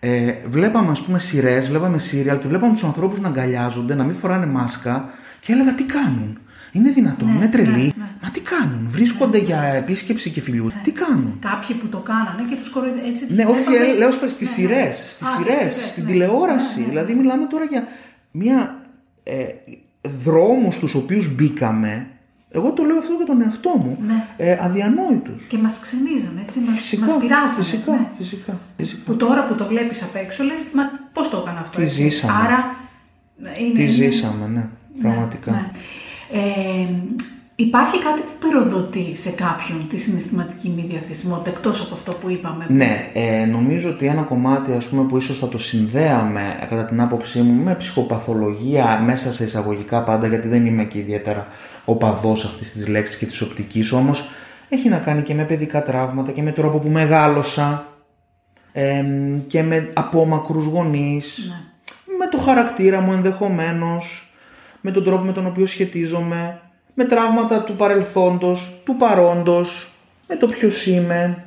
ε, 0.00 0.32
βλέπαμε 0.48 0.90
ας 0.90 1.02
πούμε 1.02 1.18
σειρές, 1.18 1.68
βλέπαμε 1.68 1.98
σύριαλ 1.98 2.38
και 2.38 2.48
βλέπαμε 2.48 2.72
τους 2.72 2.84
ανθρώπους 2.84 3.20
να 3.20 3.28
αγκαλιάζονται, 3.28 3.94
να 3.94 4.04
μην 4.04 4.14
φοράνε 4.16 4.46
μάσκα 4.46 5.08
και 5.40 5.52
έλεγα 5.52 5.74
τι 5.74 5.84
κάνουν; 5.84 6.38
Είναι 6.72 6.90
δυνατόν, 6.90 7.28
είναι 7.34 7.46
τρελοί; 7.48 7.92
Μα 8.22 8.30
τι 8.30 8.40
κάνουν, 8.40 8.86
βρίσκονται 8.90 9.38
για 9.38 9.62
επίσκεψη 9.62 10.30
και 10.30 10.40
φιλιού. 10.40 10.70
Τι 10.82 10.90
κάνουν; 10.92 11.38
Κάποιοι 11.40 11.76
που 11.76 11.86
το 11.86 11.98
κάνανε 11.98 12.42
και 12.48 12.54
τους 12.56 12.68
κοροϊδε... 12.70 13.00
έτσι 13.08 13.26
τους 13.26 13.36
Ναι, 13.36 13.44
όχι, 13.44 13.62
βλέπαμε- 13.62 13.88
ε, 13.94 13.98
λέω 13.98 14.10
στα- 14.10 14.28
στις 14.28 14.58
Ναι, 14.58 14.64
ναι. 14.64 14.72
σειρές, 14.72 14.96
στις 15.10 15.26
Α, 15.28 15.30
σειρές, 15.36 15.72
στις 15.72 15.86
στην 15.86 16.02
ναι. 16.04 16.10
τηλεόραση. 16.10 16.74
Ναι, 16.74 16.80
ναι, 16.80 16.84
ναι. 16.86 16.88
Δηλαδή 16.88 17.14
μιλάμε 17.14 17.46
τώρα 17.46 17.64
για 17.64 17.86
μια 18.30 18.82
ε, 19.22 19.44
δρόμους 20.24 20.74
στους 20.74 20.94
οποίους 20.94 21.34
μπήκαμε, 21.34 22.06
εγώ 22.50 22.70
το 22.72 22.82
λέω 22.84 22.98
αυτό 22.98 23.12
για 23.12 23.26
τον 23.26 23.42
εαυτό 23.42 23.70
μου, 23.76 23.98
Ναι. 24.06 24.24
ε, 24.36 24.58
αδιανόητους. 24.60 25.46
Και 25.48 25.58
μας 25.58 25.78
ξενίζανε, 25.80 26.40
έτσι, 26.42 26.58
μας, 26.60 26.74
Φυσικά, 26.74 27.04
μας 27.06 27.16
πειράζανε. 27.18 27.52
φυσικά, 27.64 27.92
ναι. 27.92 28.08
φυσικά, 28.18 28.58
φυσικά. 28.76 29.00
Που 29.04 29.16
τώρα 29.16 29.44
που 29.44 29.54
το 29.54 29.66
βλέπεις 29.66 30.02
απ' 30.02 30.14
έξω 30.16 30.42
λες, 30.44 30.62
μα 30.74 30.82
πώς 31.12 31.28
το 31.30 31.36
έκανε 31.46 31.58
αυτό 31.60 31.78
Τι 31.78 31.84
έτσι. 31.84 32.02
ζήσαμε. 32.02 32.32
Άρα, 32.44 32.74
είναι, 33.38 33.72
Τι 33.72 33.80
είναι- 33.82 33.86
ζήσαμε, 33.90 34.46
ναι, 34.46 34.66
πραγματικά. 35.02 35.50
Ναι. 35.50 35.70
Ε, 36.32 36.88
υπάρχει 37.60 37.98
κάτι 38.02 38.20
που 38.20 38.30
πυροδοτεί 38.38 39.16
σε 39.16 39.30
κάποιον 39.30 39.88
τη 39.88 39.98
συναισθηματική 39.98 40.68
μη 40.76 40.86
διαθεσιμότητα, 40.88 41.50
εκτός 41.50 41.80
από 41.82 41.94
αυτό 41.94 42.12
που 42.12 42.30
είπαμε. 42.30 42.66
Ναι, 42.68 43.10
ε, 43.12 43.44
νομίζω 43.44 43.90
ότι 43.90 44.06
ένα 44.06 44.22
κομμάτι 44.22 44.72
ας 44.72 44.88
πούμε, 44.88 45.02
που 45.02 45.16
ίσως 45.16 45.38
θα 45.38 45.48
το 45.48 45.58
συνδέαμε 45.58 46.66
κατά 46.68 46.84
την 46.84 47.00
άποψή 47.00 47.40
μου 47.40 47.62
με 47.62 47.74
ψυχοπαθολογία 47.74 49.02
μέσα 49.04 49.32
σε 49.32 49.44
εισαγωγικά 49.44 50.02
πάντα 50.02 50.26
γιατί 50.26 50.48
δεν 50.48 50.66
είμαι 50.66 50.84
και 50.84 50.98
ιδιαίτερα 50.98 51.46
οπαδός 51.84 52.44
αυτής 52.44 52.72
της 52.72 52.88
λέξης 52.88 53.16
και 53.16 53.26
της 53.26 53.40
οπτικής 53.40 53.92
όμως 53.92 54.28
έχει 54.68 54.88
να 54.88 54.98
κάνει 54.98 55.22
και 55.22 55.34
με 55.34 55.44
παιδικά 55.44 55.82
τραύματα 55.82 56.32
και 56.32 56.42
με 56.42 56.52
τρόπο 56.52 56.78
που 56.78 56.88
μεγάλωσα 56.88 57.86
ε, 58.72 59.04
και 59.46 59.62
με 59.62 59.90
απόμακρους 59.94 60.64
γονείς 60.64 61.48
Ναι. 61.48 62.16
με 62.18 62.26
το 62.26 62.38
χαρακτήρα 62.38 63.00
μου 63.00 63.12
ενδεχομένως 63.12 64.32
με 64.80 64.90
τον 64.90 65.04
τρόπο 65.04 65.24
με 65.24 65.32
τον 65.32 65.46
οποίο 65.46 65.66
σχετίζομαι 65.66 66.60
με 67.00 67.04
τραύματα 67.04 67.62
του 67.62 67.76
παρελθόντος, 67.76 68.80
του 68.84 68.96
παρόντος 68.96 69.90
με 70.28 70.36
το 70.36 70.46
ποιος 70.46 70.86
είμαι 70.86 71.44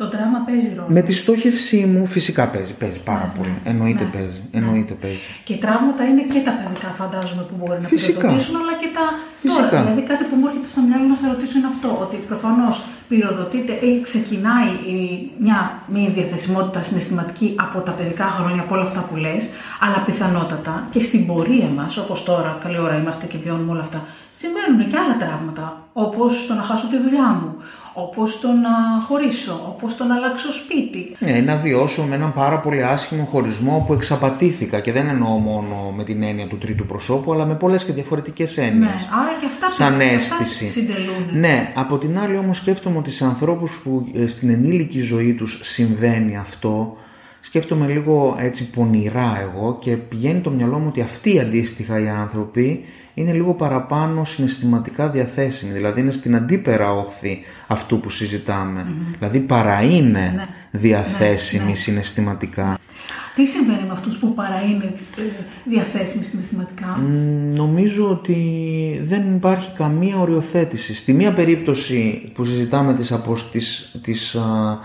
Το 0.00 0.08
δράμα 0.14 0.38
παίζει 0.46 0.68
ρόλο. 0.76 0.88
με 0.96 1.02
τη 1.08 1.12
στόχευσή 1.22 1.80
μου 1.92 2.06
φυσικά 2.06 2.44
παίζει, 2.52 2.72
παίζει 2.82 3.00
πάρα 3.10 3.24
Ναι, 3.26 3.32
πολύ. 3.38 3.54
ναι, 3.64 3.70
Εννοείται 3.70 4.04
ναι, 4.04 4.10
παίζει, 4.16 4.40
εννοείται 4.58 4.94
παίζει. 5.02 5.18
Και 5.48 5.54
τραύματα 5.64 6.02
είναι 6.10 6.22
και 6.32 6.40
τα 6.48 6.52
παιδικά, 6.60 6.88
φαντάζομαι, 7.00 7.42
που 7.48 7.54
μπορεί 7.58 7.78
να 7.84 7.88
Φυσικά. 7.94 8.18
πυροδοτήσουν, 8.20 8.54
αλλά 8.62 8.74
και 8.82 8.88
τα 8.96 9.04
Φυσικά. 9.44 9.68
τώρα. 9.70 9.82
Δηλαδή, 9.82 10.02
κάτι 10.10 10.24
που 10.28 10.34
μου 10.38 10.46
έρχεται 10.50 10.68
στο 10.74 10.80
μυαλό 10.86 11.04
να 11.12 11.16
σε 11.20 11.26
ρωτήσω 11.32 11.54
είναι 11.58 11.70
αυτό, 11.74 11.90
ότι 12.04 12.16
προφανώς 12.30 12.74
πυροδοτείται 13.10 13.72
ή 13.88 13.90
ξεκινάει 14.08 14.70
η- 14.94 15.30
μια 15.44 15.58
μη 15.94 16.02
διαθεσιμότητα 16.16 16.80
συναισθηματική 16.88 17.48
από 17.66 17.78
τα 17.86 17.92
παιδικά 17.98 18.26
χρόνια, 18.36 18.60
από 18.64 18.72
όλα 18.76 18.84
αυτά 18.88 19.00
που 19.08 19.14
λες, 19.24 19.42
αλλά 19.84 19.98
πιθανότατα 20.08 20.74
και 20.92 21.00
στην 21.06 21.20
πορεία 21.28 21.68
μας, 21.78 21.92
όπως 22.02 22.18
τώρα, 22.30 22.50
καλή 22.64 22.78
ώρα 22.86 22.96
είμαστε 23.00 23.24
και 23.30 23.38
βιώνουμε 23.44 23.70
όλα 23.74 23.84
αυτά, 23.88 24.00
συμβαίνουν 24.40 24.80
και 24.90 24.96
άλλα 25.02 25.16
τραύματα, 25.24 25.64
όπως 25.92 26.30
το 26.48 26.54
να 26.54 26.62
χάσω 26.68 26.86
τη 26.92 26.98
δουλειά 27.04 27.28
μου, 27.38 27.50
όπως 27.94 28.40
το 28.40 28.48
να 28.48 29.02
χωρίσω, 29.06 29.60
όπως 29.74 29.96
το 29.96 30.04
να 30.04 30.14
αλλάξω 30.14 30.52
σπίτι. 30.52 31.16
Ναι, 31.18 31.30
ή 31.30 31.42
να 31.42 31.56
βιώσω 31.56 32.02
με 32.02 32.14
έναν 32.14 32.32
πάρα 32.32 32.58
πολύ 32.60 32.84
άσχημο 32.84 33.24
χωρισμό 33.24 33.84
που 33.86 33.92
εξαπατήθηκα 33.92 34.80
και 34.80 34.92
δεν 34.92 35.08
εννοώ 35.08 35.28
μόνο 35.38 35.92
με 35.96 36.04
την 36.04 36.22
έννοια 36.22 36.46
του 36.46 36.58
τρίτου 36.58 36.86
προσώπου, 36.86 37.32
αλλά 37.32 37.44
με 37.46 37.54
πολλές 37.54 37.84
και 37.84 37.92
διαφορετικές 37.92 38.56
έννοιες. 38.58 38.78
Ναι, 38.78 39.08
άρα 39.22 39.32
και 39.40 39.46
αυτά 39.46 39.70
Σαν 39.70 39.96
πρέπει- 39.96 40.14
αυτά 40.14 40.36
αίσθηση. 40.40 40.68
συντελούν. 40.68 41.26
Ναι, 41.32 41.72
από 41.74 41.98
την 41.98 42.18
άλλη 42.18 42.36
όμως 42.36 42.56
σκέφτομαι 42.56 42.98
ότι 42.98 43.10
σε 43.10 43.24
ανθρώπους 43.24 43.80
που 43.84 44.10
ε, 44.14 44.26
στην 44.26 44.50
ενήλικη 44.50 45.00
ζωή 45.00 45.32
τους 45.34 45.60
συμβαίνει 45.62 46.36
αυτό, 46.36 46.96
σκέφτομαι 47.40 47.86
λίγο 47.86 48.36
έτσι 48.38 48.70
πονηρά 48.70 49.38
εγώ 49.40 49.78
και 49.80 49.90
πηγαίνει 49.96 50.40
το 50.40 50.50
μυαλό 50.50 50.78
μου 50.78 50.86
ότι 50.88 51.00
αυτοί 51.00 51.40
αντίστοιχα 51.40 52.00
οι 52.00 52.08
άνθρωποι 52.08 52.84
είναι 53.14 53.32
λίγο 53.32 53.54
παραπάνω 53.54 54.24
συναισθηματικά 54.24 55.08
διαθέσιμοι, 55.08 55.72
δηλαδή 55.72 56.00
είναι 56.00 56.12
στην 56.12 56.34
αντίπερα 56.34 56.92
όχθη 56.92 57.38
αυτού 57.66 58.00
που 58.00 58.10
συζηταμε 58.10 58.86
Δηλαδή 59.18 59.40
παρά 59.40 59.82
είναι 59.82 60.32
Ναι. 60.36 60.46
διαθέσιμοι 60.70 61.64
Ναι, 61.64 61.70
ναι. 61.70 61.76
συναισθηματικά. 61.76 62.78
Τι 63.34 63.46
συμβαίνει 63.46 63.82
με 63.86 63.92
αυτούς 63.92 64.18
που 64.18 64.34
παρά 64.34 64.62
είναι 64.62 64.84
ε, 64.84 65.22
διαθέσιμοι 65.64 66.24
συναισθηματικά; 66.24 66.86
Μ, 66.86 67.56
Νομίζω 67.56 68.10
ότι 68.10 68.36
δεν 69.04 69.34
υπάρχει 69.34 69.70
καμία 69.72 70.18
οριοθέτηση. 70.18 70.94
Στη 70.94 71.12
μία 71.12 71.32
περίπτωση 71.32 72.30
που 72.34 72.44
συζητάμε 72.44 72.94
της, 72.94 73.12
αποσ... 73.12 73.50
της, 73.50 73.98
της 74.02 74.34
α, 74.34 74.78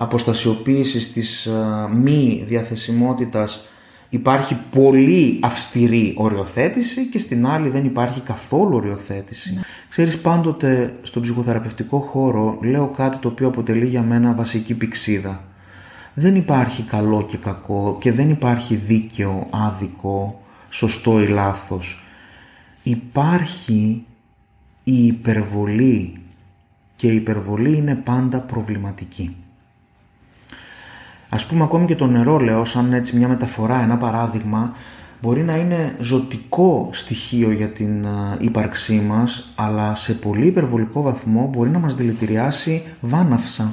αποστασιοποίησης, 0.00 1.12
της 1.12 1.46
α, 1.46 1.88
μη 1.88 2.42
διαθεσιμότητας 2.46 3.68
υπάρχει 4.08 4.56
πολύ 4.70 5.38
αυστηρή 5.42 6.14
οριοθέτηση 6.16 7.06
και 7.06 7.18
στην 7.18 7.46
άλλη 7.46 7.68
δεν 7.68 7.84
υπάρχει 7.84 8.20
καθόλου 8.20 8.76
οριοθέτηση. 8.76 9.58
Ξέρεις 9.88 10.18
πάντοτε 10.18 10.94
στον 11.02 11.22
ψυχοθεραπευτικό 11.22 11.98
χώρο 11.98 12.58
λέω 12.62 12.86
κάτι 12.86 13.16
το 13.16 13.28
οποίο 13.28 13.46
αποτελεί 13.46 13.86
για 13.86 14.02
μένα 14.02 14.34
βασική 14.34 14.74
πηξίδα. 14.74 15.44
Δεν 16.14 16.36
υπάρχει 16.36 16.82
καλό 16.82 17.26
και 17.28 17.36
κακό 17.36 17.96
και 18.00 18.12
δεν 18.12 18.30
υπάρχει 18.30 18.74
δίκαιο, 18.74 19.46
άδικο, 19.50 20.42
σωστό 20.70 21.22
ή 21.22 21.26
λάθος. 21.26 22.04
Υπάρχει 22.82 24.04
η 24.84 25.06
υπερβολή 25.06 26.20
και 26.96 27.06
η 27.06 27.14
υπερβολή 27.14 27.76
είναι 27.76 27.94
πάντα 27.94 28.38
προβληματική. 28.38 29.36
Ας 31.32 31.46
πούμε 31.46 31.64
ακόμη 31.64 31.86
και 31.86 31.94
το 31.94 32.06
νερό 32.06 32.38
λέω 32.38 32.64
σαν 32.64 32.92
έτσι 32.92 33.16
μια 33.16 33.28
μεταφορά, 33.28 33.82
ένα 33.82 33.96
παράδειγμα. 33.96 34.72
μπορεί 35.22 35.42
να 35.42 35.56
είναι 35.56 35.96
ζωτικό 36.00 36.88
στοιχείο 36.92 37.50
για 37.50 37.68
την 37.68 38.06
α, 38.06 38.36
ύπαρξή 38.40 39.00
μας, 39.00 39.52
αλλά 39.54 39.94
σε 39.94 40.14
πολύ 40.14 40.46
υπερβολικό 40.46 41.02
βαθμό 41.02 41.48
μπορεί 41.52 41.70
να 41.70 41.78
μας 41.78 41.94
δηλητηριάσει 41.94 42.82
βάναυσα, 43.00 43.72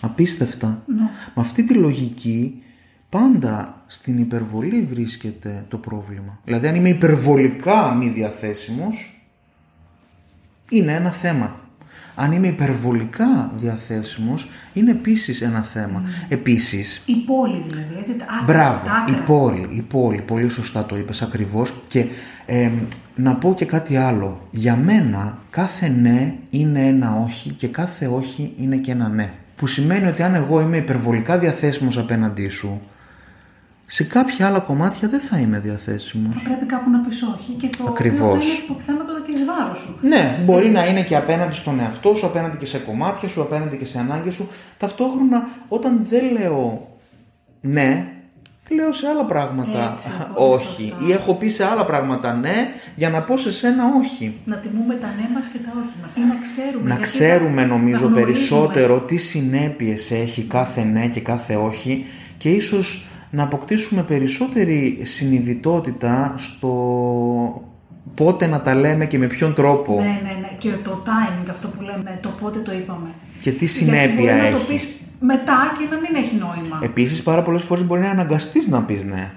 απίστευτα. 0.00 0.82
Ναι. 0.86 1.02
Με 1.34 1.42
αυτή 1.42 1.64
τη 1.64 1.74
λογική 1.74 2.62
πάντα 3.08 3.82
στην 3.86 4.18
υπερβολή 4.18 4.86
βρίσκεται 4.90 5.64
το 5.68 5.76
πρόβλημα. 5.76 6.38
Δηλαδή 6.44 6.66
αν 6.66 6.74
είμαι 6.74 6.88
υπερβολικά 6.88 7.94
μη 7.94 8.08
διαθέσιμος, 8.08 9.26
είναι 10.68 10.92
ένα 10.92 11.10
θέμα. 11.10 11.61
Αν 12.14 12.32
είμαι 12.32 12.46
υπερβολικά 12.46 13.50
διαθέσιμος, 13.56 14.48
είναι 14.74 14.90
επίσης 14.90 15.40
ένα 15.42 15.62
θέμα. 15.62 16.02
Επίσης, 16.28 17.02
Η 17.06 17.14
πόλη 17.26 17.64
δηλαδή, 17.68 17.94
έτσι. 17.98 18.12
τα 18.16 18.24
άκρα, 18.24 18.44
Μπράβο, 18.52 18.86
τα 18.86 18.92
άκρα. 18.92 19.16
η 19.16 19.20
πόλη, 19.26 19.68
η 19.70 19.80
πόλη, 19.80 20.20
πολύ 20.20 20.48
σωστά 20.48 20.84
το 20.84 20.96
είπες 20.96 21.22
ακριβώς 21.22 21.72
και 21.88 22.04
ε, 22.46 22.70
να 23.16 23.34
πω 23.34 23.54
και 23.54 23.64
κάτι 23.64 23.96
άλλο. 23.96 24.40
Για 24.50 24.76
μένα 24.76 25.38
κάθε 25.50 25.88
ναι 25.88 26.34
είναι 26.50 26.80
ένα 26.86 27.16
όχι 27.24 27.50
και 27.50 27.66
κάθε 27.68 28.06
όχι 28.06 28.52
είναι 28.60 28.76
και 28.76 28.90
ένα 28.90 29.08
ναι. 29.08 29.30
Που 29.56 29.66
σημαίνει 29.66 30.06
ότι 30.06 30.22
αν 30.22 30.34
εγώ 30.34 30.60
είμαι 30.60 30.76
υπερβολικά 30.76 31.38
διαθέσιμος 31.38 31.98
απέναντί 31.98 32.48
σου, 32.48 32.80
σε 33.94 34.04
κάποια 34.04 34.46
άλλα 34.46 34.58
κομμάτια 34.58 35.08
δεν 35.08 35.20
θα 35.20 35.38
είμαι 35.38 35.58
διαθέσιμος. 35.58 36.34
Θα 36.34 36.40
πρέπει 36.48 36.66
κάπου 36.66 36.90
να 36.90 36.98
πεις 36.98 37.22
όχι 37.22 37.52
και 37.52 37.68
το 37.78 37.84
Ακριβώς. 37.88 38.20
οποίο 38.28 38.40
θα 38.40 38.46
είναι 38.46 38.64
που 38.66 38.76
πιθανότατα 38.76 39.20
και 39.26 39.32
εις 39.32 39.44
βάρος 39.44 39.78
σου. 39.78 39.98
Ναι, 40.02 40.38
μπορεί 40.44 40.68
να 40.68 40.86
είναι 40.86 41.02
και 41.02 41.16
απέναντι 41.16 41.54
στον 41.54 41.80
εαυτό 41.80 42.14
σου, 42.14 42.26
απέναντι 42.26 42.56
και 42.56 42.66
σε 42.66 42.78
κομμάτια 42.78 43.28
σου, 43.28 43.42
απέναντι 43.42 43.76
και 43.76 43.84
σε 43.84 43.98
ανάγκες 43.98 44.34
σου. 44.34 44.48
Ταυτόχρονα, 44.78 45.48
όταν 45.68 46.06
δεν 46.08 46.24
λέω 46.32 46.88
ναι, 47.60 48.06
λέω 48.70 48.92
σε 48.92 49.06
άλλα 49.06 49.24
πράγματα 49.24 49.92
Έτσι, 49.92 50.08
πολύ 50.34 50.54
όχι. 50.54 50.88
σωστά. 50.90 51.06
Ή 51.08 51.12
έχω 51.12 51.34
πει 51.34 51.48
σε 51.48 51.64
άλλα 51.64 51.84
πράγματα 51.84 52.32
ναι, 52.34 52.68
για 52.96 53.10
να 53.10 53.20
πω 53.22 53.36
σε 53.36 53.52
σένα 53.52 53.82
όχι. 54.00 54.34
Να 54.44 54.56
τιμούμε 54.56 54.94
τα 54.94 55.06
ναι 55.06 55.28
μας 55.34 55.46
και 55.46 55.58
τα 55.58 55.72
όχι 55.78 55.94
μας. 56.02 56.16
Ή 56.16 56.20
να 56.20 56.34
ξέρουμε. 56.42 56.88
Να 56.88 56.94
γιατί 56.94 57.02
ξέρουμε 57.02 57.60
τα- 57.60 57.66
νομίζω 57.66 58.00
τα 58.00 58.06
γνωρίζουμε. 58.06 58.24
περισσότερο 58.24 59.00
τι 59.00 59.16
συνέπειες 59.16 60.10
έχει 60.10 60.42
κάθε 60.42 60.84
ναι 60.84 61.06
και 61.06 61.20
κάθε 61.20 61.54
όχι 61.56 62.04
και 62.36 62.50
ίσως 62.50 63.06
να 63.34 63.42
αποκτήσουμε 63.42 64.02
περισσότερη 64.02 64.98
συνειδητότητα 65.02 66.34
στο 66.36 66.72
πότε 68.14 68.46
να 68.46 68.62
τα 68.62 68.74
λέμε 68.74 69.06
και 69.06 69.18
με 69.18 69.26
ποιον 69.26 69.54
τρόπο. 69.54 69.94
Ναι, 69.94 70.20
ναι, 70.22 70.38
ναι. 70.40 70.50
Και 70.58 70.70
το 70.84 71.02
timing, 71.06 71.46
αυτό 71.50 71.68
που 71.68 71.82
λέμε, 71.82 72.02
ναι, 72.02 72.18
το 72.22 72.28
πότε 72.40 72.58
το 72.58 72.72
είπαμε. 72.72 73.08
Και 73.40 73.50
τι 73.50 73.56
Γιατί 73.56 73.66
συνέπεια 73.66 74.34
μπορεί 74.34 74.42
να 74.42 74.50
το 74.50 74.56
έχει. 74.56 74.72
πεις 74.72 75.00
μετά 75.20 75.72
και 75.78 75.94
να 75.94 75.96
μην 75.96 76.24
έχει 76.24 76.36
νόημα. 76.36 76.80
Επίσης 76.82 77.22
πάρα 77.22 77.42
πολλές 77.42 77.62
φορές 77.62 77.86
μπορεί 77.86 78.00
να 78.00 78.10
αναγκαστείς 78.10 78.68
να 78.68 78.82
πεις 78.82 79.04
ναι. 79.04 79.30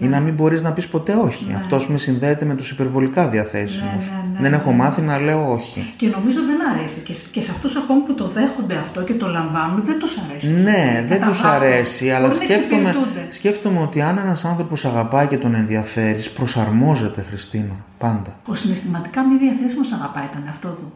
Ή 0.00 0.06
να 0.06 0.20
μην 0.20 0.34
μπορείς 0.34 0.62
να 0.62 0.72
πεις 0.72 0.86
ποτέ 0.88 1.14
όχι. 1.14 1.52
Αυτός 1.56 1.78
ας 1.80 1.86
πούμε 1.86 1.98
συνδέεται 1.98 2.44
με 2.44 2.54
τους 2.54 2.70
υπερβολικά 2.70 3.28
διαθέσιμους. 3.28 3.82
Ναι, 3.82 4.16
ναι, 4.16 4.32
ναι, 4.32 4.38
Δεν 4.40 4.50
ναι. 4.50 4.56
έχω 4.56 4.72
μάθει 4.72 5.00
να 5.00 5.18
λέω 5.18 5.52
όχι. 5.52 5.92
Και 5.96 6.08
νομίζω 6.08 6.40
δεν 6.46 6.56
αρέσει. 6.74 7.00
Και, 7.00 7.14
και 7.32 7.42
σε 7.42 7.50
αυτούς 7.50 7.76
ακόμη 7.76 8.00
που 8.00 8.14
το 8.14 8.26
δέχονται 8.26 8.76
αυτό 8.76 9.02
και 9.02 9.14
το 9.14 9.26
λαμβάνουν, 9.28 9.82
δεν 9.82 9.98
τους 9.98 10.18
αρέσει. 10.18 10.48
Ναι, 10.50 11.04
δεν 11.08 11.20
τα 11.20 11.26
τους 11.26 11.42
βάθη. 11.42 11.56
αρέσει, 11.66 12.10
αλλά 12.10 12.26
Μπορεί 12.28 12.38
να 12.38 12.44
σκέφτομαι, 12.44 12.88
εξυπηρετούνται. 12.88 13.26
σκέφτομαι 13.28 13.80
ότι 13.80 14.00
αν 14.02 14.18
ένας 14.18 14.44
άνθρωπος 14.44 14.84
αγαπάει 14.84 15.26
και 15.26 15.38
τον 15.38 15.54
ενδιαφέρεις, 15.54 16.30
προσαρμόζεται, 16.30 17.22
Χριστίνα, 17.28 17.74
πάντα. 17.98 18.36
Ο 18.46 18.54
συναισθηματικά 18.54 19.22
μη 19.26 19.36
διαθέσιμος 19.38 19.92
αγαπάει 19.92 20.26
τον 20.32 20.42
εαυτό 20.46 20.68
του. 20.68 20.92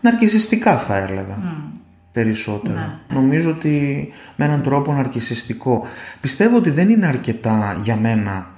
Ναρκισιστικά 0.00 0.78
θα 0.78 0.96
έλεγα. 0.96 1.36
Περισσότερο. 2.14 2.74
Ναι. 2.74 3.14
Νομίζω 3.14 3.50
ότι 3.50 4.08
με 4.36 4.44
έναν 4.44 4.62
τρόπο 4.62 4.92
ναρκισιστικό. 4.92 5.86
Πιστεύω 6.20 6.56
ότι 6.56 6.70
δεν 6.70 6.88
είναι 6.88 7.06
αρκετά 7.06 7.78
για 7.82 7.96
μένα 7.96 8.50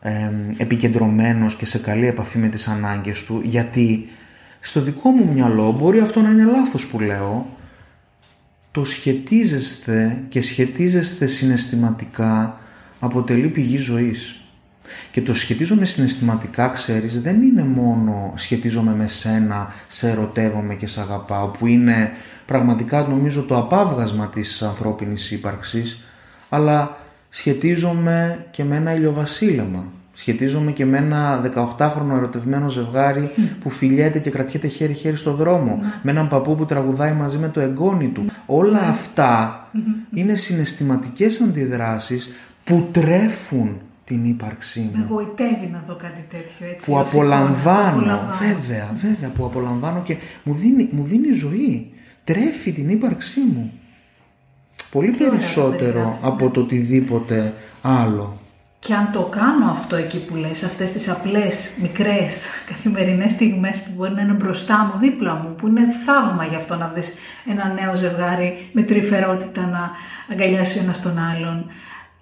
ε, 0.00 0.30
επικεντρωμένος 0.56 1.54
και 1.54 1.66
σε 1.66 1.78
καλή 1.78 2.06
επαφή 2.06 2.38
με 2.38 2.48
τις 2.48 2.68
ανάγκες 2.68 3.24
του, 3.24 3.40
γιατί 3.44 4.08
στο 4.60 4.80
δικό 4.80 5.10
μου 5.10 5.32
μυαλό 5.32 5.72
μπορεί 5.72 6.00
αυτό 6.00 6.20
να 6.20 6.30
είναι 6.30 6.44
λάθος 6.44 6.86
που 6.86 7.00
λέω, 7.00 7.46
το 8.70 8.84
σχετίζεστε 8.84 10.22
και 10.28 10.42
σχετίζεστε 10.42 11.26
συναισθηματικά 11.26 12.58
αποτελεί 13.00 13.48
πηγή 13.48 13.76
ζωής. 13.76 14.38
Και 15.10 15.22
το 15.22 15.34
σχετίζομαι 15.34 15.84
συναισθηματικά, 15.84 16.68
ξέρεις, 16.68 17.20
δεν 17.20 17.42
είναι 17.42 17.64
μόνο 17.64 18.32
σχετίζομαι 18.36 18.94
με 18.94 19.08
σένα, 19.08 19.74
σε 19.88 20.08
ερωτεύομαι 20.08 20.74
και 20.74 20.86
σε 20.86 21.00
αγαπάω, 21.00 21.46
που 21.46 21.66
είναι 21.66 22.12
πραγματικά 22.46 23.06
νομίζω 23.08 23.42
το 23.42 23.56
απάβγασμα 23.58 24.28
της 24.28 24.62
ανθρώπινης 24.62 25.30
ύπαρξης, 25.30 26.04
αλλά 26.48 26.96
σχετίζομαι 27.28 28.46
και 28.50 28.64
με 28.64 28.76
ένα 28.76 28.94
ηλιοβασίλεμα. 28.94 29.84
Σχετίζομαι 30.16 30.70
και 30.72 30.84
με 30.84 30.96
ένα 30.98 31.40
18χρονο 31.78 32.16
ερωτευμένο 32.16 32.68
ζευγάρι 32.68 33.30
που 33.60 33.70
φιλιέται 33.70 34.18
και 34.18 34.30
κρατιέται 34.30 34.66
χέρι-χέρι 34.66 35.16
στο 35.16 35.32
δρόμο. 35.32 35.78
Με 36.02 36.10
έναν 36.10 36.28
παππού 36.28 36.54
που 36.54 36.64
τραγουδάει 36.66 37.12
μαζί 37.12 37.38
με 37.38 37.48
το 37.48 37.60
εγγόνι 37.60 38.08
του. 38.08 38.24
Όλα 38.46 38.80
αυτά 38.80 39.60
είναι 40.14 40.34
συναισθηματικές 40.34 41.40
αντιδράσεις 41.40 42.30
που 42.64 42.88
τρέφουν 42.92 43.76
την 44.04 44.24
ύπαρξή 44.24 44.80
μου 44.80 44.90
Με 44.98 45.06
γοητεύει 45.08 45.68
να 45.72 45.84
δω 45.86 45.96
κάτι 45.96 46.24
τέτοιο 46.30 46.66
έτσι. 46.74 46.90
που 46.90 46.96
ως 46.96 47.08
εικόνα. 47.12 47.36
απολαμβάνω, 47.36 47.88
Απολαμβάνω. 47.88 48.34
βέβαια, 48.40 48.90
βέβαια, 48.94 49.28
που 49.28 49.44
απολαμβάνω 49.44 50.02
και 50.04 50.16
μου 50.44 50.54
δίνει, 50.54 50.88
μου 50.92 51.02
δίνει 51.04 51.32
ζωή. 51.32 51.90
Τρέφει 52.24 52.72
την 52.72 52.88
ύπαρξή 52.88 53.40
μου. 53.40 53.72
Πολύ 54.90 55.10
Τι 55.10 55.24
ωραία 55.24 55.28
το 55.28 55.36
περισσότερο 55.36 55.92
περιγράφεις, 55.92 56.28
από 56.28 56.50
το 56.50 56.60
οτιδήποτε 56.60 57.54
άλλο. 57.82 58.38
Και 58.78 58.94
αν 58.94 59.12
το 59.12 59.22
κάνω 59.22 59.70
αυτό 59.70 59.96
εκεί 59.96 60.18
που 60.24 60.34
λες, 60.36 60.62
αυτές 60.62 60.92
τις 60.92 61.08
απλές, 61.08 61.70
μικρές, 61.82 62.48
καθημερινές 62.68 63.30
στιγμές 63.30 63.82
που 63.82 63.90
μπορεί 63.96 64.12
να 64.12 64.22
είναι 64.22 64.32
μπροστά 64.32 64.90
μου, 64.92 64.98
δίπλα 64.98 65.34
μου, 65.34 65.54
που 65.54 65.66
είναι 65.66 65.82
θαύμα 66.06 66.44
γι' 66.44 66.54
αυτό 66.54 66.76
να 66.76 66.86
δεις 66.94 67.14
ένα 67.50 67.72
νέο 67.80 67.94
ζευγάρι 67.94 68.68
με 68.72 68.82
τρυφερότητα 68.82 69.66
να 69.66 69.90
αγκαλιάσει 70.30 70.78
ο 70.78 70.82
ένας 70.82 71.02
τον 71.02 71.18
άλλον. 71.18 71.66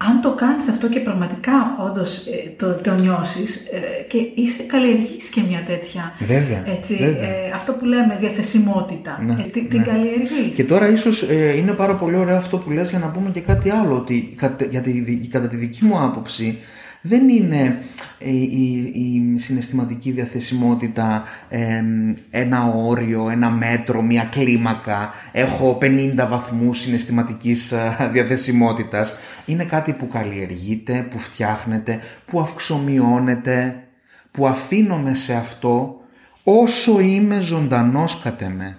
Αν 0.08 0.20
το 0.20 0.34
κάνεις 0.34 0.68
αυτό 0.68 0.88
και 0.88 1.00
πραγματικά 1.00 1.52
όντως 1.86 2.26
ε, 2.26 2.50
το, 2.56 2.74
το 2.74 2.94
νιώσεις 2.94 3.56
ε, 3.56 4.02
και 4.08 4.18
είσαι 4.34 4.62
καλλιεργείς 4.62 5.28
και 5.28 5.40
μια 5.48 5.62
τέτοια, 5.66 6.12
Βέβαια, 6.18 6.62
έτσι, 6.76 6.96
βέβαια. 6.96 7.22
ε, 7.28 7.50
αυτό 7.54 7.72
που 7.72 7.84
λέμε 7.84 8.16
διαθεσιμότητα, 8.20 9.18
Ναι, 9.26 9.32
ε, 9.32 9.48
την, 9.48 9.62
ναι. 9.62 9.68
την 9.68 9.82
καλλιεργείς. 9.84 10.54
Και 10.56 10.64
τώρα 10.64 10.88
ίσως 10.88 11.22
ε, 11.22 11.56
είναι 11.56 11.72
πάρα 11.72 11.94
πολύ 11.94 12.16
ωραίο 12.16 12.36
αυτό 12.36 12.58
που 12.58 12.70
λες 12.70 12.90
για 12.90 12.98
να 12.98 13.06
πούμε 13.06 13.30
και 13.30 13.40
κάτι 13.40 13.70
άλλο, 13.70 13.94
ότι 13.96 14.34
κατα, 14.36 14.64
για 14.70 14.80
τη, 14.80 14.90
δι- 15.00 15.28
κατά 15.30 15.48
τη 15.48 15.56
δική 15.56 15.84
μου 15.84 15.98
άποψη 16.00 16.58
δεν 17.02 17.28
είναι 17.28 17.78
ε, 18.18 18.30
η, 18.30 18.92
η 18.94 19.38
συναισθηματική 19.38 20.10
διαθεσιμότητα 20.10 21.22
ε, 21.48 21.82
ένα 22.30 22.64
όριο, 22.66 23.28
ένα 23.28 23.50
μέτρο, 23.50 24.02
μια 24.02 24.24
κλίμακα. 24.24 25.10
Έχω 25.32 25.78
50 25.82 26.14
βαθμούς 26.28 26.78
συναισθηματικής 26.78 27.72
ε, 27.72 28.10
διαθεσιμότητας. 28.12 29.14
Είναι 29.46 29.64
κάτι 29.64 29.92
που 29.92 30.06
καλλιεργείται, 30.06 31.06
που 31.10 31.18
φτιάχνεται, 31.18 31.98
που 32.26 32.40
αυξομειώνεται, 32.40 33.84
που 34.30 34.46
αφήνομαι 34.46 35.14
σε 35.14 35.34
αυτό 35.34 36.00
όσο 36.42 37.00
είμαι 37.00 37.40
ζωντανός 37.40 38.20
κατ' 38.20 38.42
εμέ. 38.42 38.78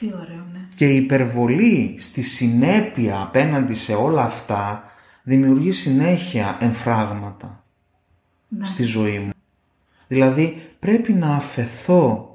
Τι 0.00 0.06
ωραίο, 0.06 0.46
ναι. 0.52 0.58
Και 0.74 0.86
η 0.86 0.96
υπερβολή 0.96 1.94
στη 1.98 2.22
συνέπεια 2.22 3.20
απέναντι 3.20 3.74
σε 3.74 3.94
όλα 3.94 4.22
αυτά 4.22 4.90
δημιουργεί 5.26 5.72
συνέχεια 5.72 6.56
εμφράγματα 6.60 7.64
στη 8.62 8.82
ζωή 8.82 9.18
μου. 9.18 9.30
Δηλαδή 10.08 10.70
πρέπει 10.78 11.12
να 11.12 11.34
αφεθώ 11.34 12.30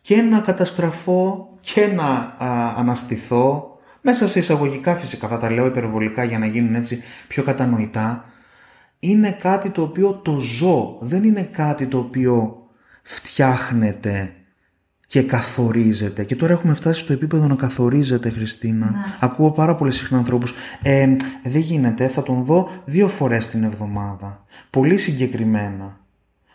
και 0.00 0.22
να 0.22 0.40
καταστραφώ 0.40 1.48
και 1.60 1.86
να 1.86 2.04
α, 2.04 2.74
αναστηθώ. 2.76 3.78
Μέσα 4.02 4.26
σε 4.26 4.38
εισαγωγικά 4.38 4.96
φυσικά 4.96 5.28
θα 5.28 5.38
τα 5.38 5.50
λέω 5.50 5.66
υπερβολικά 5.66 6.24
για 6.24 6.38
να 6.38 6.46
γίνουν 6.46 6.74
έτσι 6.74 7.02
πιο 7.28 7.42
κατανοητά. 7.42 8.24
Είναι 8.98 9.30
κάτι 9.30 9.70
το 9.70 9.82
οποίο 9.82 10.12
το 10.12 10.38
ζω. 10.38 10.98
Δεν 11.00 11.24
είναι 11.24 11.42
κάτι 11.42 11.86
το 11.86 11.98
οποίο 11.98 12.66
φτιάχνεται 13.02 14.34
και 15.06 15.22
καθορίζεται. 15.22 16.24
Και 16.24 16.36
τώρα 16.36 16.52
έχουμε 16.52 16.74
φτάσει 16.74 17.00
στο 17.00 17.12
επίπεδο 17.12 17.46
να 17.46 17.54
καθορίζεται, 17.54 18.30
Χριστίνα. 18.30 18.94
Ακούω 19.20 19.50
πάρα 19.50 19.74
πολύ 19.74 19.92
συχνά 19.92 20.18
ανθρώπους. 20.18 20.52
Ε, 20.82 21.16
δεν 21.44 21.60
γίνεται, 21.60 22.08
θα 22.08 22.22
τον 22.22 22.42
δω 22.44 22.68
δύο 22.84 23.08
φορές 23.08 23.48
την 23.48 23.64
εβδομάδα. 23.64 24.44
Πολύ 24.70 24.96
συγκεκριμένα. 24.98 26.00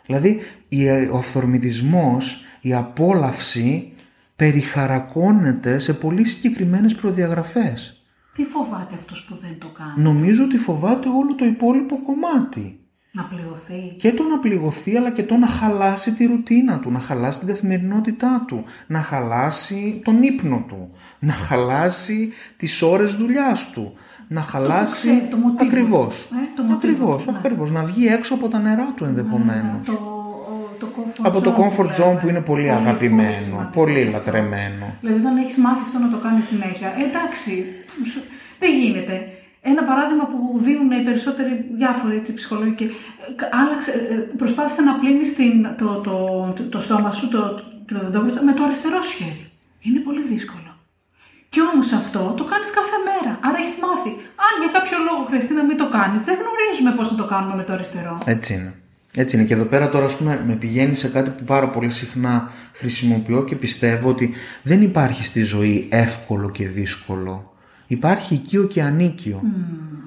Δηλαδή, 0.06 0.40
η- 0.68 0.88
ο 1.12 1.16
αυθορμητισμός, 1.16 2.44
η 2.60 2.74
απόλαυση 2.74 3.92
περιχαρακώνεται 4.36 5.78
σε 5.78 5.92
πολύ 5.94 6.24
συγκεκριμένες 6.24 6.94
προδιαγραφές. 6.94 8.02
Τι 8.34 8.44
φοβάται 8.44 8.94
αυτός 8.94 9.26
που 9.28 9.36
δεν 9.42 9.58
το 9.58 9.68
κάνει, 9.68 10.02
Νομίζω 10.02 10.44
ότι 10.44 10.56
φοβάται 10.56 11.08
όλο 11.08 11.34
το 11.34 11.44
υπόλοιπο 11.44 11.98
κομμάτι. 12.06 12.80
Να 13.14 13.22
πληρωθεί. 13.22 13.94
Και 13.96 14.12
το 14.12 14.22
να 14.22 14.38
πληγωθεί 14.38 14.96
αλλά 14.96 15.10
και 15.10 15.22
το 15.22 15.36
να 15.36 15.46
χαλάσει 15.46 16.12
τη 16.14 16.26
ρουτίνα 16.26 16.78
του, 16.78 16.90
να 16.90 16.98
χαλάσει 16.98 17.38
την 17.38 17.48
καθημερινότητά 17.48 18.44
του, 18.46 18.64
να 18.86 18.98
χαλάσει 18.98 20.00
τον 20.04 20.22
ύπνο 20.22 20.64
του, 20.68 20.90
να 21.18 21.32
χαλάσει 21.32 22.30
τις 22.56 22.82
ώρες 22.82 23.14
δουλειάς 23.14 23.70
του, 23.70 23.92
να 24.28 24.40
χαλάσει 24.40 24.94
ξέρει, 25.08 25.28
το 25.30 25.36
μοτίβο. 25.36 25.64
ακριβώς, 25.70 26.14
Ε, 26.14 26.36
το 26.56 26.62
μοτίβο, 26.62 26.74
ακριβώς, 27.14 27.26
ναι. 27.26 27.32
ακριβώς, 27.38 27.70
να 27.70 27.84
βγει 27.84 28.06
έξω 28.06 28.34
από 28.34 28.48
τα 28.48 28.58
νερά 28.58 28.92
του 28.96 29.04
ενδεχομένως. 29.04 29.86
Το, 29.86 29.92
ο- 29.92 30.76
το 30.78 30.86
comfort 30.96 31.20
από 31.22 31.40
το 31.40 31.50
zone 31.56 31.60
comfort 31.60 31.74
που 31.76 31.82
λέμε. 31.82 32.12
zone 32.14 32.18
που 32.20 32.28
είναι 32.28 32.40
πολύ 32.40 32.70
αγαπημένο, 32.70 33.34
σημαντικό 33.36 33.70
πολύ 33.70 34.00
αυτό. 34.00 34.10
λατρεμένο. 34.10 34.86
Δηλαδή, 35.00 35.20
όταν 35.20 35.36
έχεις 35.36 35.56
μάθει 35.56 35.80
αυτό 35.86 35.98
να 35.98 36.10
το 36.10 36.16
κάνεις 36.16 36.46
συνέχεια, 36.46 36.88
ε, 36.88 37.02
εντάξει, 37.08 37.64
σου- 38.12 38.22
δεν 38.58 38.70
γίνεται. 38.80 39.31
Ένα 39.64 39.82
παράδειγμα 39.82 40.26
που 40.32 40.38
δίνουν 40.66 40.90
οι 40.90 41.02
περισσότεροι 41.08 41.52
διάφοροι 41.72 42.16
έτσι, 42.16 42.34
ψυχολόγοι 42.34 42.74
και 42.74 42.84
ε, 42.84 42.90
άλλαξε, 43.60 43.90
ε, 43.90 44.14
προσπάθησε 44.14 44.82
να 44.82 44.94
πλύνει 44.98 45.26
το, 45.78 45.88
το, 46.06 46.14
το, 46.56 46.62
το 46.62 46.80
στόμα 46.80 47.10
σου, 47.12 47.28
το, 47.28 47.40
το, 47.86 47.98
δεντόβριτσα, 48.02 48.44
με 48.44 48.52
το 48.52 48.62
αριστερό 48.64 49.02
σου 49.02 49.16
χέρι. 49.16 49.46
Είναι 49.80 49.98
πολύ 49.98 50.22
δύσκολο. 50.22 50.70
Και 51.48 51.60
όμως 51.60 51.92
αυτό 51.92 52.34
το 52.36 52.44
κάνεις 52.44 52.70
κάθε 52.70 52.98
μέρα. 53.08 53.32
Άρα 53.46 53.58
έχεις 53.62 53.76
μάθει. 53.84 54.10
Αν 54.46 54.52
για 54.62 54.70
κάποιο 54.76 54.96
λόγο 55.08 55.20
χρειαστεί 55.28 55.52
να 55.54 55.64
μην 55.64 55.76
το 55.76 55.88
κάνεις, 55.88 56.22
δεν 56.22 56.36
γνωρίζουμε 56.40 56.90
πώς 56.98 57.10
να 57.10 57.16
το 57.16 57.24
κάνουμε 57.24 57.54
με 57.54 57.62
το 57.62 57.72
αριστερό. 57.72 58.18
Έτσι 58.26 58.54
είναι. 58.54 58.74
Έτσι 59.14 59.36
είναι. 59.36 59.44
Και 59.44 59.54
εδώ 59.54 59.64
πέρα 59.64 59.88
τώρα, 59.88 60.04
ας 60.04 60.16
πούμε, 60.16 60.42
με 60.46 60.54
πηγαίνει 60.54 60.94
σε 60.94 61.08
κάτι 61.08 61.30
που 61.30 61.44
πάρα 61.44 61.68
πολύ 61.70 61.90
συχνά 61.90 62.50
χρησιμοποιώ 62.72 63.44
και 63.44 63.56
πιστεύω 63.56 64.08
ότι 64.08 64.34
δεν 64.62 64.82
υπάρχει 64.82 65.24
στη 65.24 65.42
ζωή 65.42 65.88
εύκολο 65.90 66.50
και 66.50 66.68
δύσκολο. 66.68 67.51
Υπάρχει 67.92 68.34
οικείο 68.34 68.64
και 68.64 68.82
ανίκιο. 68.82 69.42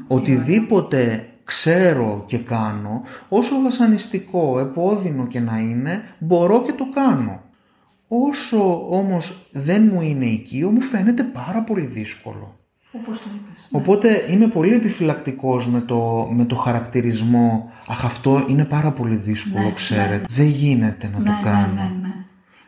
Οτιδήποτε 0.07 1.29
ξέρω 1.43 2.23
και 2.27 2.37
κάνω, 2.37 3.01
όσο 3.29 3.61
βασανιστικό, 3.61 4.59
επώδυνο 4.59 5.27
και 5.27 5.39
να 5.39 5.57
είναι, 5.57 6.01
μπορώ 6.19 6.61
και 6.61 6.71
το 6.71 6.87
κάνω. 6.93 7.41
Όσο 8.07 8.87
όμως 8.89 9.49
δεν 9.51 9.89
μου 9.93 10.01
είναι 10.01 10.25
οικείο, 10.25 10.69
μου 10.71 10.81
φαίνεται 10.81 11.23
πάρα 11.23 11.63
πολύ 11.63 11.85
δύσκολο. 11.85 12.59
Όπως 12.91 13.19
το 13.19 13.29
είπες. 13.35 13.67
Οπότε 13.71 14.25
είμαι 14.29 14.47
πολύ 14.47 14.73
επιφυλακτικός 14.73 15.67
με 15.67 15.81
το, 15.81 16.29
με 16.31 16.45
το 16.45 16.55
χαρακτηρισμό 16.55 17.69
«Αχ, 17.87 18.05
αυτό 18.05 18.45
είναι 18.49 18.65
πάρα 18.65 18.91
πολύ 18.91 19.15
δύσκολο, 19.15 19.63
Ναι, 19.63 19.71
ξέρετε». 19.73 20.25
Δεν 20.29 20.45
γίνεται 20.45 21.09
να 21.13 21.19
Ναι, 21.19 21.25
το 21.25 21.31
ναι, 21.31 21.51
κάνω. 21.51 22.04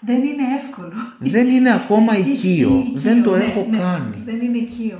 Ναι, 0.07 0.13
ναι. 0.13 0.19
Δεν 0.19 0.27
είναι 0.27 0.43
εύκολο. 0.57 0.93
Δεν 1.19 1.47
είναι 1.47 1.73
ακόμα 1.73 2.13
Έχει 2.15 2.29
οικείο. 2.29 2.83
οικείο, 2.85 2.91
Δεν 2.93 3.23
το 3.23 3.35
ναι, 3.35 3.43
έχω 3.43 3.67
ναι. 3.69 3.77
κάνει. 3.77 4.15
Δεν 4.25 4.35
είναι 4.41 4.57
οικείο. 4.57 4.99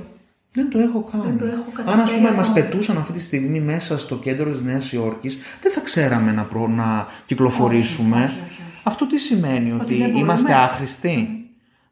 Δεν 0.52 0.70
το 0.70 0.78
έχω 0.78 1.08
κάνει. 1.12 1.36
το 1.38 1.44
έχω 1.44 1.70
καταφέρει 1.74 1.96
Αν 1.96 2.00
ας 2.00 2.12
πούμε 2.14 2.30
μας 2.32 2.48
ακόμα. 2.48 2.64
πετούσαν 2.64 2.96
αυτή 2.96 3.12
τη 3.12 3.20
στιγμή 3.20 3.60
μέσα 3.60 3.98
στο 3.98 4.16
κέντρο 4.16 4.50
της 4.50 4.62
Νέας 4.62 4.92
Υόρκης, 4.92 5.38
δεν 5.62 5.72
θα 5.72 5.80
ξέραμε 5.80 6.32
να, 6.32 6.42
προ... 6.42 6.68
να 6.68 7.06
κυκλοφορήσουμε. 7.26 8.16
Όχι, 8.16 8.24
όχι, 8.24 8.32
όχι, 8.32 8.44
όχι. 8.44 8.60
Αυτό 8.82 9.06
τι 9.06 9.18
σημαίνει, 9.18 9.72
ότι, 9.72 9.94
δεν 9.94 9.98
μπορούμε. 10.02 10.18
είμαστε 10.20 10.54
άχρηστοι; 10.54 11.42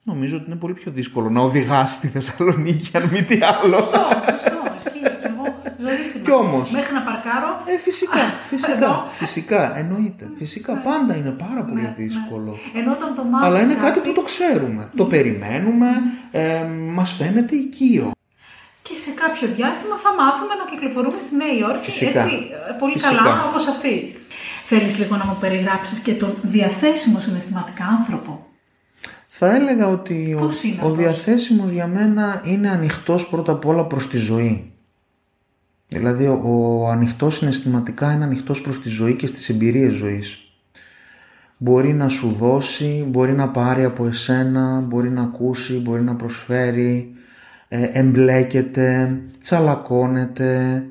Νομίζω 0.02 0.36
ότι 0.36 0.44
είναι 0.46 0.56
πολύ 0.56 0.74
πιο 0.74 0.92
δύσκολο 0.92 1.30
να 1.30 1.40
οδηγάς 1.40 1.90
στη 1.94 2.06
Θεσσαλονίκη, 2.08 2.90
αν 2.96 3.08
μη 3.12 3.22
τι 3.22 3.38
άλλο. 3.42 3.76
Σωστό, 3.76 3.98
σωστό. 4.30 4.56
Ισχύει. 4.76 5.00
Και 5.00 5.28
εγώ 5.32 5.44
ζωρίστηκα. 5.80 6.15
Κι 6.26 6.32
όμως. 6.32 6.70
Μέχρι 6.70 6.94
να 6.94 7.00
παρκάρω. 7.08 7.50
Ε, 7.64 7.78
φυσικά, 7.78 8.18
φυσικά, 8.50 8.72
Εδώ. 8.72 9.06
φυσικά, 9.10 9.76
εννοείται. 9.78 10.24
Φυσικά, 10.38 10.72
πάντα 10.76 11.16
είναι 11.16 11.30
πάρα 11.30 11.62
πολύ 11.68 11.80
Ναι, 11.80 11.94
δύσκολο. 11.96 12.50
ναι. 12.74 12.80
Ενώ 12.80 12.92
όταν 12.92 13.14
το 13.14 13.22
μάθεις 13.24 13.46
Αλλά 13.46 13.60
είναι 13.62 13.74
κάτι 13.74 13.98
που 14.00 14.12
το 14.12 14.22
ξέρουμε. 14.22 14.82
Το 14.96 15.04
περιμένουμε, 15.04 15.86
Ναι. 16.32 16.40
ε, 16.40 16.64
μας 16.96 17.12
φαίνεται 17.12 17.54
οικείο. 17.56 18.10
Και 18.82 18.94
σε 18.94 19.10
κάποιο 19.22 19.46
διάστημα 19.56 19.96
θα 20.04 20.10
μάθουμε 20.20 20.54
να 20.60 20.64
κυκλοφορούμε 20.70 21.18
στη 21.18 21.36
Νέα 21.36 21.52
Υόρκη 21.60 21.84
Φυσικά. 21.90 22.20
έτσι 22.22 22.34
ε, 22.70 22.72
πολύ 22.78 22.92
Φυσικά. 22.92 23.14
καλά 23.16 23.44
όπως 23.48 23.66
αυτή. 23.66 24.16
Θέλεις 24.64 24.98
λίγο 24.98 25.16
να 25.16 25.24
μου 25.24 25.36
περιγράψεις 25.40 25.98
και 25.98 26.12
τον 26.14 26.34
διαθέσιμο 26.42 27.18
συναισθηματικά 27.20 27.84
άνθρωπο; 27.98 28.46
Θα 29.28 29.54
έλεγα 29.54 29.86
ότι 29.88 30.34
ο, 30.34 30.38
Πώς 30.44 30.62
είναι 30.62 30.76
ο 30.82 30.84
αυτός; 30.86 30.96
διαθέσιμος 30.98 31.70
για 31.70 31.86
μένα 31.86 32.40
είναι 32.44 32.68
ανοιχτός 32.70 33.26
πρώτα 33.28 33.52
απ' 33.52 33.66
όλα 33.66 33.84
προς 33.84 34.08
τη 34.08 34.16
ζωή. 34.16 34.72
Δηλαδή 35.88 36.26
ο, 36.26 36.40
ο 36.42 36.88
ανοιχτός 36.88 37.36
συναισθηματικά 37.36 38.12
είναι 38.12 38.24
ανοιχτός 38.24 38.60
προς 38.60 38.80
τη 38.80 38.88
ζωή 38.88 39.14
και 39.14 39.26
στις 39.26 39.48
εμπειρίες 39.48 39.94
ζωής. 39.94 40.40
Μπορεί 41.58 41.92
να 41.92 42.08
σου 42.08 42.32
δώσει, 42.32 43.06
μπορεί 43.08 43.32
να 43.32 43.48
πάρει 43.48 43.84
από 43.84 44.06
εσένα, 44.06 44.80
μπορεί 44.80 45.10
να 45.10 45.22
ακούσει, 45.22 45.74
μπορεί 45.74 46.02
να 46.02 46.14
προσφέρει, 46.14 47.14
ε, 47.68 47.88
εμπλέκεται, 47.92 49.20
τσαλακώνεται, 49.40 50.84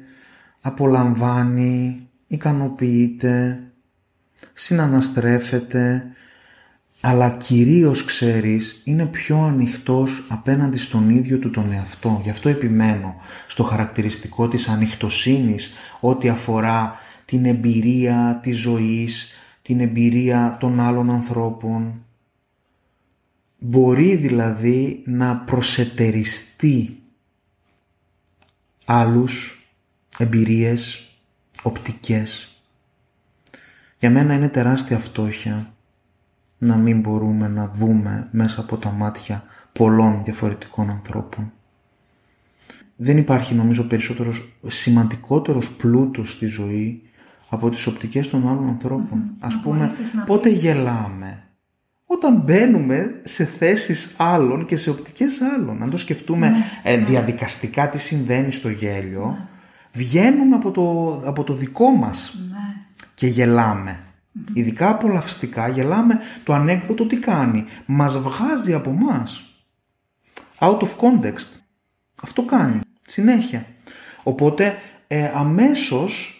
απολαμβάνει, 0.61 2.07
ικανοποιείται, 2.27 3.59
συναναστρέφεται, 4.53 6.03
αλλά 7.07 7.29
κυρίως 7.29 8.03
ξέρεις 8.03 8.81
είναι 8.83 9.05
πιο 9.05 9.41
ανοιχτός 9.41 10.25
απέναντι 10.29 10.77
στον 10.77 11.09
ίδιο 11.09 11.39
του 11.39 11.49
τον 11.49 11.71
εαυτό. 11.71 12.19
Γι' 12.23 12.29
αυτό 12.29 12.49
επιμένω 12.49 13.15
στο 13.47 13.63
χαρακτηριστικό 13.63 14.47
της 14.47 14.67
ανοιχτοσύνης 14.67 15.73
ό,τι 15.99 16.29
αφορά 16.29 16.95
την 17.25 17.45
εμπειρία 17.45 18.39
της 18.43 18.57
ζωής, 18.57 19.31
την 19.61 19.79
εμπειρία 19.79 20.57
των 20.59 20.79
άλλων 20.79 21.09
ανθρώπων. 21.09 22.05
Μπορεί 23.59 24.15
δηλαδή 24.15 25.01
να 25.05 25.35
προσετεριστεί 25.35 26.99
άλλους 28.85 29.65
εμπειρίες, 30.17 31.09
οπτικές. 31.61 32.55
Για 33.99 34.09
μένα 34.09 34.33
είναι 34.33 34.49
τεράστια 34.49 34.99
φτώχεια 34.99 35.74
να 36.57 36.75
μην 36.75 36.99
μπορούμε 36.99 37.47
να 37.47 37.67
δούμε 37.67 38.27
μέσα 38.31 38.59
από 38.61 38.77
τα 38.77 38.89
μάτια 38.91 39.43
πολλών 39.73 40.21
διαφορετικών 40.23 40.89
ανθρώπων. 40.89 41.51
Δεν 42.95 43.17
υπάρχει 43.17 43.53
νομίζω 43.55 43.83
περισσότερος 43.83 44.53
σημαντικότερος 44.67 45.69
πλούτος 45.71 46.31
στη 46.31 46.45
ζωή 46.45 47.01
από 47.49 47.69
τις 47.69 47.87
οπτικές 47.87 48.29
των 48.29 48.47
άλλων 48.47 48.67
ανθρώπων. 48.69 49.23
Ας 49.39 49.53
Να 49.53 49.59
πούμε, 49.61 49.77
μπορέσεις 49.77 50.13
να 50.13 50.23
πότε 50.23 50.49
πεις. 50.49 50.61
γελάμε. 50.61 51.39
Όταν 52.05 52.35
μπαίνουμε 52.41 53.19
σε 53.23 53.45
θέσεις 53.45 54.13
άλλων 54.17 54.65
και 54.65 54.77
σε 54.77 54.89
οπτικές 54.89 55.41
άλλων. 55.41 55.81
Αν 55.83 55.89
το 55.89 55.97
σκεφτούμε 55.97 56.49
Ναι, 56.49 56.55
ε, 56.83 56.97
διαδικαστικά 56.97 57.89
τι 57.89 57.97
συμβαίνει 57.97 58.51
στο 58.51 58.69
γέλιο, 58.69 59.37
βγαίνουμε 59.93 60.55
από 60.55 60.71
το, 60.71 61.11
από 61.27 61.43
το 61.43 61.53
δικό 61.53 61.89
μας 61.89 62.33
Ναι. 62.49 62.57
και 63.13 63.27
γελάμε. 63.27 63.99
Ειδικά 64.53 64.89
απολαυστικά 64.89 65.67
γελάμε 65.67 66.19
το 66.43 66.53
ανέκδοτο 66.53 67.07
τι 67.07 67.17
κάνει. 67.17 67.65
Μας 67.85 68.17
βγάζει 68.17 68.73
από 68.73 68.91
μας. 68.91 69.43
Out 70.59 70.79
of 70.79 70.89
context. 71.01 71.49
Αυτό 72.21 72.43
κάνει. 72.43 72.79
Συνέχεια. 73.05 73.65
Οπότε 74.23 74.75
ε, 75.07 75.31
αμέσως 75.33 76.39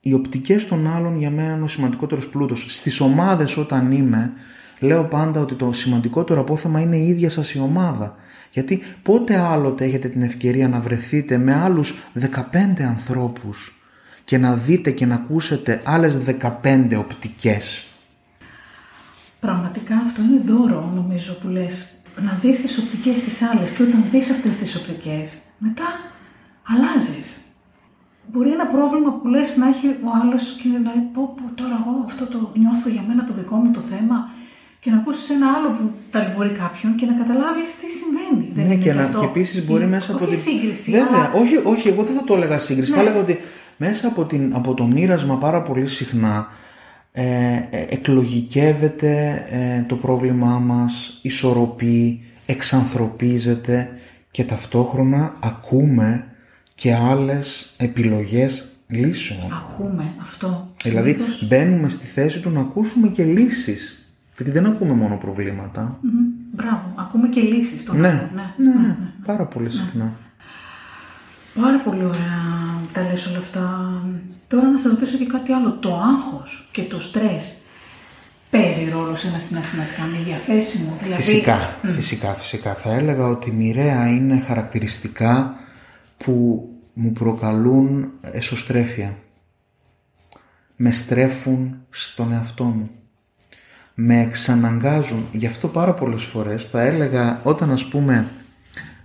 οι 0.00 0.12
οπτικές 0.12 0.66
των 0.66 0.86
άλλων 0.86 1.18
για 1.18 1.30
μένα 1.30 1.52
είναι 1.52 1.64
ο 1.64 1.68
σημαντικότερος 1.68 2.28
πλούτος. 2.28 2.74
Στις 2.74 3.00
ομάδες 3.00 3.56
όταν 3.56 3.92
είμαι 3.92 4.32
λέω 4.80 5.04
πάντα 5.04 5.40
ότι 5.40 5.54
το 5.54 5.72
σημαντικότερο 5.72 6.40
απόθεμα 6.40 6.80
είναι 6.80 6.96
η 6.96 7.06
ίδια 7.06 7.30
σας 7.30 7.52
η 7.54 7.60
ομάδα. 7.60 8.16
Γιατί 8.50 8.82
πότε 9.02 9.36
άλλοτε 9.36 9.84
έχετε 9.84 10.08
την 10.08 10.22
ευκαιρία 10.22 10.68
να 10.68 10.80
βρεθείτε 10.80 11.38
με 11.38 11.54
άλλους 11.54 11.94
15 12.14 12.82
ανθρώπους 12.82 13.77
και 14.28 14.38
να 14.38 14.54
δείτε 14.54 14.90
και 14.90 15.06
να 15.06 15.14
ακούσετε 15.14 15.80
άλλες 15.84 16.18
15 16.62 16.96
οπτικές. 16.98 17.82
Πραγματικά 19.40 19.94
αυτό 19.96 20.22
είναι 20.22 20.40
δώρο 20.44 20.92
νομίζω 20.94 21.32
που 21.32 21.48
λες. 21.48 21.92
Να 22.26 22.38
δεις 22.42 22.60
τις 22.60 22.78
οπτικές 22.78 23.18
της 23.20 23.42
άλλες 23.42 23.70
και 23.70 23.82
όταν 23.82 24.04
δεις 24.10 24.30
αυτές 24.30 24.56
τις 24.56 24.74
οπτικές, 24.76 25.36
μετά 25.58 25.84
αλλάζεις. 26.72 27.40
Μπορεί 28.32 28.50
ένα 28.52 28.66
πρόβλημα 28.66 29.10
που 29.12 29.28
λες 29.28 29.56
να 29.56 29.68
έχει 29.68 29.86
ο 29.86 30.08
άλλος 30.22 30.42
και 30.62 30.68
να 30.68 30.78
λέει 30.78 31.02
πω, 31.14 31.34
πω 31.36 31.44
τώρα 31.54 31.76
εγώ 31.86 32.02
αυτό 32.06 32.24
το 32.26 32.52
νιώθω 32.54 32.88
για 32.88 33.04
μένα 33.08 33.24
το 33.24 33.32
δικό 33.32 33.56
μου 33.56 33.70
το 33.72 33.80
θέμα 33.80 34.16
και 34.80 34.90
να 34.90 34.96
ακούσεις 34.96 35.30
ένα 35.30 35.46
άλλο 35.56 35.68
που 35.76 35.84
ταλαιπωρεί 36.10 36.50
κάποιον 36.50 36.94
και 36.94 37.06
να 37.06 37.12
καταλάβεις 37.22 37.68
τι 37.80 37.86
συμβαίνει. 38.00 38.52
Δεν 38.54 38.66
Ναι, 38.66 38.72
είναι 38.74 38.82
και, 38.84 38.92
να, 38.92 39.02
αυτό. 39.02 39.18
και 39.20 39.24
επίσης 39.26 39.66
μπορεί 39.66 39.84
η- 39.84 39.86
μέσα 39.86 40.12
από 40.14 40.24
όχι 40.24 40.32
την... 40.32 40.42
σύγκριση, 40.42 40.90
Βέβαια, 40.90 41.06
αλλά 41.12 41.32
όχι, 41.42 41.56
όχι, 41.64 41.88
εγώ 41.88 42.02
δεν 42.02 42.14
θα 42.16 42.24
το 42.24 42.34
έλεγα 42.34 42.58
σύγκριση. 42.58 42.90
Θα 42.90 42.96
Ναι. 42.96 43.02
έλεγα 43.02 43.20
ότι 43.20 43.38
μέσα 43.78 44.06
από, 44.08 44.24
την, 44.24 44.52
από 44.54 44.74
το 44.74 44.84
μοίρασμα 44.86 45.36
πάρα 45.36 45.62
πολύ 45.62 45.86
συχνά 45.86 46.46
ε, 47.12 47.24
ε, 47.70 47.86
εκλογικεύεται 47.88 49.44
ε, 49.50 49.82
το 49.88 49.96
πρόβλημά 49.96 50.58
μας, 50.58 51.18
ισορροπεί, 51.22 52.20
εξανθρωπίζεται 52.46 53.88
και 54.30 54.44
ταυτόχρονα 54.44 55.32
ακούμε 55.40 56.24
και 56.74 56.94
άλλες 56.94 57.74
επιλογές 57.76 58.68
λύσεων. 58.88 59.40
ακούμε 59.52 60.12
αυτό. 60.20 60.70
Δηλαδή 60.82 61.12
Συνήθως- 61.12 61.46
μπαίνουμε 61.48 61.88
στη 61.88 62.06
θέση 62.06 62.40
του 62.40 62.50
να 62.50 62.60
ακούσουμε 62.60 63.08
και 63.08 63.24
λύσεις. 63.24 63.92
Γιατί 64.36 64.50
δεν 64.52 64.66
ακούμε 64.66 64.92
μόνο 64.92 65.16
προβλήματα. 65.16 65.98
Μμμ, 66.00 66.10
Μπράβο, 66.54 66.92
ακούμε 66.96 67.28
και 67.28 67.40
λύσεις 67.40 67.80
στον 67.80 68.00
Ναι, 68.00 68.08
άλλον, 68.08 68.30
ναι, 68.34 68.70
ναι, 68.86 68.96
πάρα 69.24 69.44
πολύ 69.44 69.70
συχνά. 69.70 70.12
Πάρα 71.54 71.78
πολύ 71.78 72.04
ωραία 72.04 72.58
τα 72.92 73.02
λες 73.02 73.26
όλα 73.26 73.38
αυτά. 73.38 73.92
Τώρα 74.48 74.70
να 74.70 74.78
σας 74.78 74.90
ρωτήσω 74.90 75.16
και 75.16 75.26
κάτι 75.26 75.52
άλλο. 75.52 75.72
Το 75.72 75.94
άγχος 75.94 76.68
και 76.72 76.82
το 76.82 77.00
στρες 77.00 77.56
παίζει 78.50 78.90
ρόλο 78.90 79.16
σε 79.16 79.28
ένα 79.28 79.38
συναισθηματικά 79.38 80.02
μη 80.02 80.18
διαθέσιμο. 80.24 80.96
Δηλαδή, 81.02 81.22
Φυσικά, 81.22 81.76
φυσικά, 81.82 82.34
φυσικά. 82.34 82.74
Θα 82.74 82.92
έλεγα 82.92 83.26
ότι 83.26 83.50
μοιραία 83.50 84.08
είναι 84.08 84.42
χαρακτηριστικά 84.46 85.54
που 86.16 86.68
μου 86.92 87.12
προκαλούν 87.12 88.10
εσωστρέφεια. 88.20 89.16
Με 90.76 90.90
στρέφουν 90.90 91.76
στον 91.90 92.32
εαυτό 92.32 92.64
μου. 92.64 92.90
Με 93.94 94.20
εξαναγκάζουν. 94.20 95.26
Γι' 95.32 95.46
αυτό 95.46 95.68
πάρα 95.68 95.94
πολλές 95.94 96.22
φορές 96.22 96.64
θα 96.64 96.80
έλεγα 96.80 97.40
όταν 97.42 97.70
ας 97.70 97.84
πούμε 97.84 98.28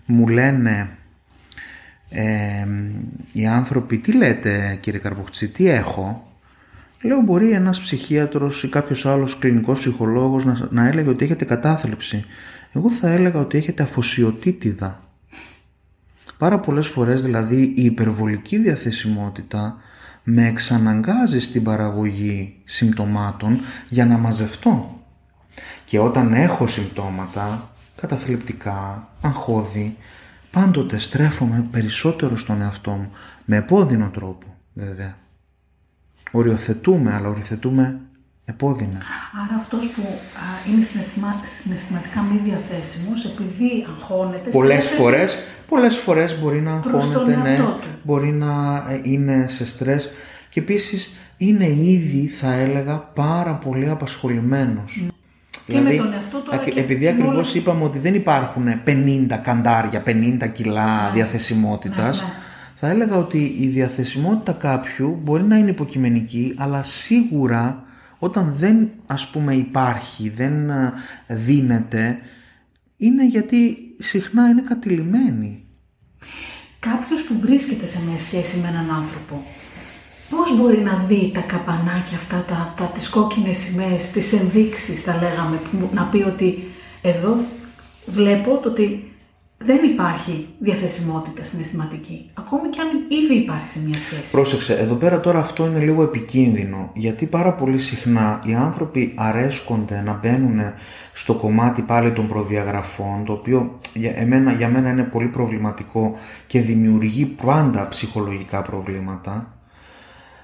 μου 0.06 0.28
λένε 0.28 0.98
οι 3.32 3.48
άνθρωποι 3.48 3.98
τι 3.98 4.12
λέτε 4.12 4.78
κύριε 4.82 5.00
Καρπουχτσί, 5.00 5.48
τι 5.48 5.70
έχω; 5.70 6.28
Λέω 7.04 7.22
μπορεί 7.22 7.52
ένας 7.52 7.80
ψυχίατρος 7.80 8.64
ή 8.64 8.70
κάποιος 8.70 9.06
άλλος 9.06 9.38
κλινικός 9.38 9.80
ψυχολόγος 9.80 10.46
να, 10.46 10.68
να 10.70 10.88
έλεγε 10.88 11.10
ότι 11.10 11.26
έχετε 11.26 11.46
κατάθλιψη. 11.46 12.26
Εγώ 12.74 12.90
θα 12.90 13.10
έλεγα 13.10 13.40
ότι 13.40 13.58
έχετε 13.58 13.84
αφοσιοτήτιδα. 13.84 15.02
Πάρα 16.38 16.60
πολλές 16.60 16.88
φορές 16.88 17.24
δηλαδή 17.24 17.74
η 17.76 17.84
υπερβολική 17.84 18.58
διαθεσιμότητα 18.58 19.78
με 20.24 20.48
εξαναγκάζει 20.48 21.40
στην 21.40 21.64
παραγωγή 21.64 22.56
συμπτωμάτων 22.64 23.60
για 23.90 24.06
να 24.06 24.18
μαζευτώ. 24.18 25.02
Και 25.86 26.00
όταν 26.00 26.34
έχω 26.34 26.68
συμπτώματα, 26.68 27.70
καταθλιπτικά, 28.02 29.08
αγχώδη, 29.22 29.98
πάντοτε 30.54 30.98
στρέφομαι 30.98 31.68
περισσότερο 31.72 32.38
στον 32.38 32.62
εαυτό 32.62 32.92
μου, 32.92 33.12
με 33.46 33.58
επώδυνο 33.58 34.10
τρόπο 34.10 34.48
βέβαια 34.74 35.16
οριοθετούμε, 36.32 37.14
αλλά 37.14 37.30
οριοθετούμε 37.30 38.00
επώδυνα. 38.46 39.02
Άρα 39.46 39.56
αυτός 39.60 39.90
που 39.90 40.02
α, 40.02 40.72
είναι 40.72 40.84
συναισθημα, 40.84 41.42
συναισθηματικά 41.62 42.22
μη 42.22 42.40
διαθέσιμος, 42.44 43.26
επειδή 43.26 43.86
αγχώνεται... 43.90 44.50
Πολλές 44.50 44.90
φορές, 44.90 45.40
πολλές 45.68 45.98
φορές 45.98 46.40
μπορεί 46.40 46.62
να 46.62 46.74
αγχώνεται, 46.74 47.36
ναι, 47.36 47.60
μπορεί 48.04 48.32
να 48.32 48.76
ε, 48.90 49.02
είναι 49.04 49.46
σε 49.50 49.66
στρες 49.66 50.10
και 50.50 50.60
επίσης 50.60 51.14
είναι 51.38 51.70
ήδη, 51.70 52.28
θα 52.28 52.54
έλεγα, 52.54 52.98
πάρα 52.98 53.54
πολύ 53.54 53.90
απασχολημένος. 53.90 55.02
Ναι. 55.02 55.08
Και 55.66 55.74
δηλαδή, 55.74 55.98
με 55.98 56.04
τον 56.04 56.14
εαυτό 56.14 56.38
του, 56.38 56.60
και 56.66 56.80
επειδή 56.80 57.08
ακριβώς 57.08 57.56
είπαμε 57.56 57.84
ότι 57.84 58.00
δεν 58.00 58.14
υπάρχουν 58.14 58.66
50 58.86 59.28
καντάρια, 59.44 60.04
50 60.06 60.50
κιλά 60.54 61.04
ναι. 61.04 61.14
διαθεσιμότητας, 61.14 62.22
ναι, 62.22 62.28
ναι 62.28 62.34
θα 62.86 62.92
έλεγα 62.92 63.18
ότι 63.18 63.56
η 63.60 63.68
διαθεσιμότητα 63.68 64.52
κάποιου 64.52 65.20
μπορεί 65.24 65.44
να 65.44 65.58
είναι 65.58 65.70
υποκειμενική, 65.70 66.56
αλλά 66.58 66.84
σίγουρα 66.84 67.84
όταν 68.20 68.56
δεν 68.58 68.90
ας 69.08 69.30
πούμε 69.30 69.54
υπάρχει, 69.54 70.30
δεν 70.30 70.70
ε, 70.70 70.94
δίνεται, 71.28 72.18
είναι 72.98 73.28
γιατί 73.28 73.78
συχνά 74.00 74.48
είναι 74.48 74.62
κατηλημένη. 74.62 75.66
Κάποιος 76.80 77.24
που 77.24 77.40
βρίσκεται 77.40 77.86
σε 77.86 78.00
μια 78.10 78.20
σχέση 78.20 78.58
με 78.58 78.68
έναν 78.68 78.96
άνθρωπο, 78.96 79.44
πώς 80.36 80.58
μπορεί 80.58 80.80
να 80.80 81.06
δει 81.08 81.32
τα 81.34 81.42
καπανάκια 81.42 82.18
αυτά, 82.18 82.46
τα, 82.48 82.74
τα, 82.78 82.84
τις 82.84 83.10
κόκκινες 83.10 83.58
σημαίες, 83.58 84.12
τις 84.12 84.34
ενδείξεις 84.34 85.04
θα 85.04 85.14
λέγαμε, 85.14 85.60
να 85.94 86.04
πει 86.04 86.24
ότι 86.28 86.72
εδώ 87.02 87.36
βλέπω 88.06 88.58
το 88.58 88.70
ότι 88.70 89.14
δεν 89.58 89.84
υπάρχει 89.84 90.48
διαθεσιμότητα 90.60 91.44
συναισθηματική. 91.44 92.30
Ακόμη 92.34 92.70
και 92.70 92.80
αν 92.82 92.88
ήδη 93.24 93.34
υπάρχει 93.34 93.70
σε 93.70 93.80
μια 93.86 94.00
σχέση. 94.00 94.32
Πρόσεξε, 94.32 94.74
εδώ 94.74 94.96
πέρα 94.96 95.20
τώρα 95.20 95.40
αυτό 95.40 95.66
είναι 95.66 95.80
λίγο 95.80 96.04
επικίνδυνο. 96.04 96.92
Γιατί 96.94 97.26
πάρα 97.26 97.54
πολύ 97.54 97.78
συχνά 97.78 98.42
οι 98.46 98.54
άνθρωποι 98.54 99.14
αρέσκονται 99.18 100.02
να 100.06 100.20
μπαίνουν 100.22 100.60
στο 101.14 101.34
κομμάτι 101.34 101.82
πάλι 101.82 102.12
των 102.12 102.28
προδιαγραφών, 102.28 103.24
το 103.26 103.34
οποίο 103.34 103.80
για, 103.94 104.12
εμένα, 104.16 104.52
για 104.52 104.70
μένα 104.70 104.90
είναι 104.90 105.04
πολύ 105.04 105.28
προβληματικό 105.28 106.14
και 106.48 106.60
δημιουργεί 106.60 107.26
πάντα 107.26 107.88
ψυχολογικά 107.88 108.62
προβλήματα 108.62 109.54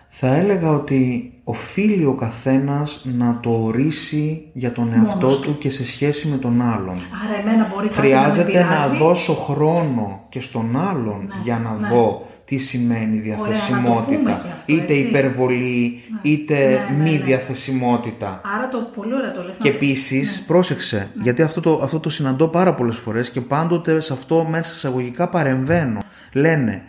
θα 0.10 0.36
έλεγα 0.36 0.70
ότι 0.70 1.34
οφείλει 1.44 2.06
ο 2.06 2.14
καθένας 2.14 3.06
να 3.18 3.40
το 3.42 3.50
ορίσει 3.50 4.50
για 4.54 4.72
τον 4.72 4.94
εαυτό 4.94 5.40
του 5.40 5.58
και 5.58 5.70
σε 5.70 5.86
σχέση 5.86 6.28
με 6.28 6.38
τον 6.38 6.62
άλλον. 6.62 6.96
Άρα 6.96 7.40
εμένα 7.42 7.72
μπορεί 7.74 7.90
Χρειάζεται 7.92 8.64
να, 8.64 8.70
να 8.70 8.88
δώσω 8.88 9.34
χρόνο 9.34 10.26
και 10.30 10.40
στον 10.40 10.80
άλλον 10.90 11.26
ναι, 11.28 11.42
για 11.44 11.60
να 11.64 11.78
ναι. 11.80 11.88
δω 11.88 12.28
τι 12.46 12.58
σημαίνει 12.58 13.18
διαθεσιμότητα. 13.18 14.42
είτε 14.66 14.94
υπερβολή, 14.94 16.04
ναι. 16.12 16.32
είτε 16.32 16.88
ναι, 16.98 17.04
μη 17.04 17.18
διαθεσιμότητα. 17.18 18.42
Άρα 18.56 18.70
το 18.70 18.78
πολύ 18.96 19.14
ωραία 19.14 19.32
το 19.32 19.44
λες. 19.44 19.58
Και 19.58 19.70
επίσης, 19.70 20.44
πρόσεξε, 20.48 21.10
γιατί 21.22 21.42
αυτό 21.42 21.62
το, 21.62 21.80
αυτό 21.84 22.00
το 22.00 22.10
συναντώ 22.10 22.48
πάρα 22.48 22.74
πολλές 22.76 22.98
φορές 22.98 23.30
και 23.30 23.42
πάντοτε 23.42 24.02
σε 24.02 24.14
αυτό 24.14 24.48
μέσα 24.50 24.74
εισαγωγικά 24.74 25.30
παρεμβαίνω. 25.30 26.00
Λένε, 26.34 26.84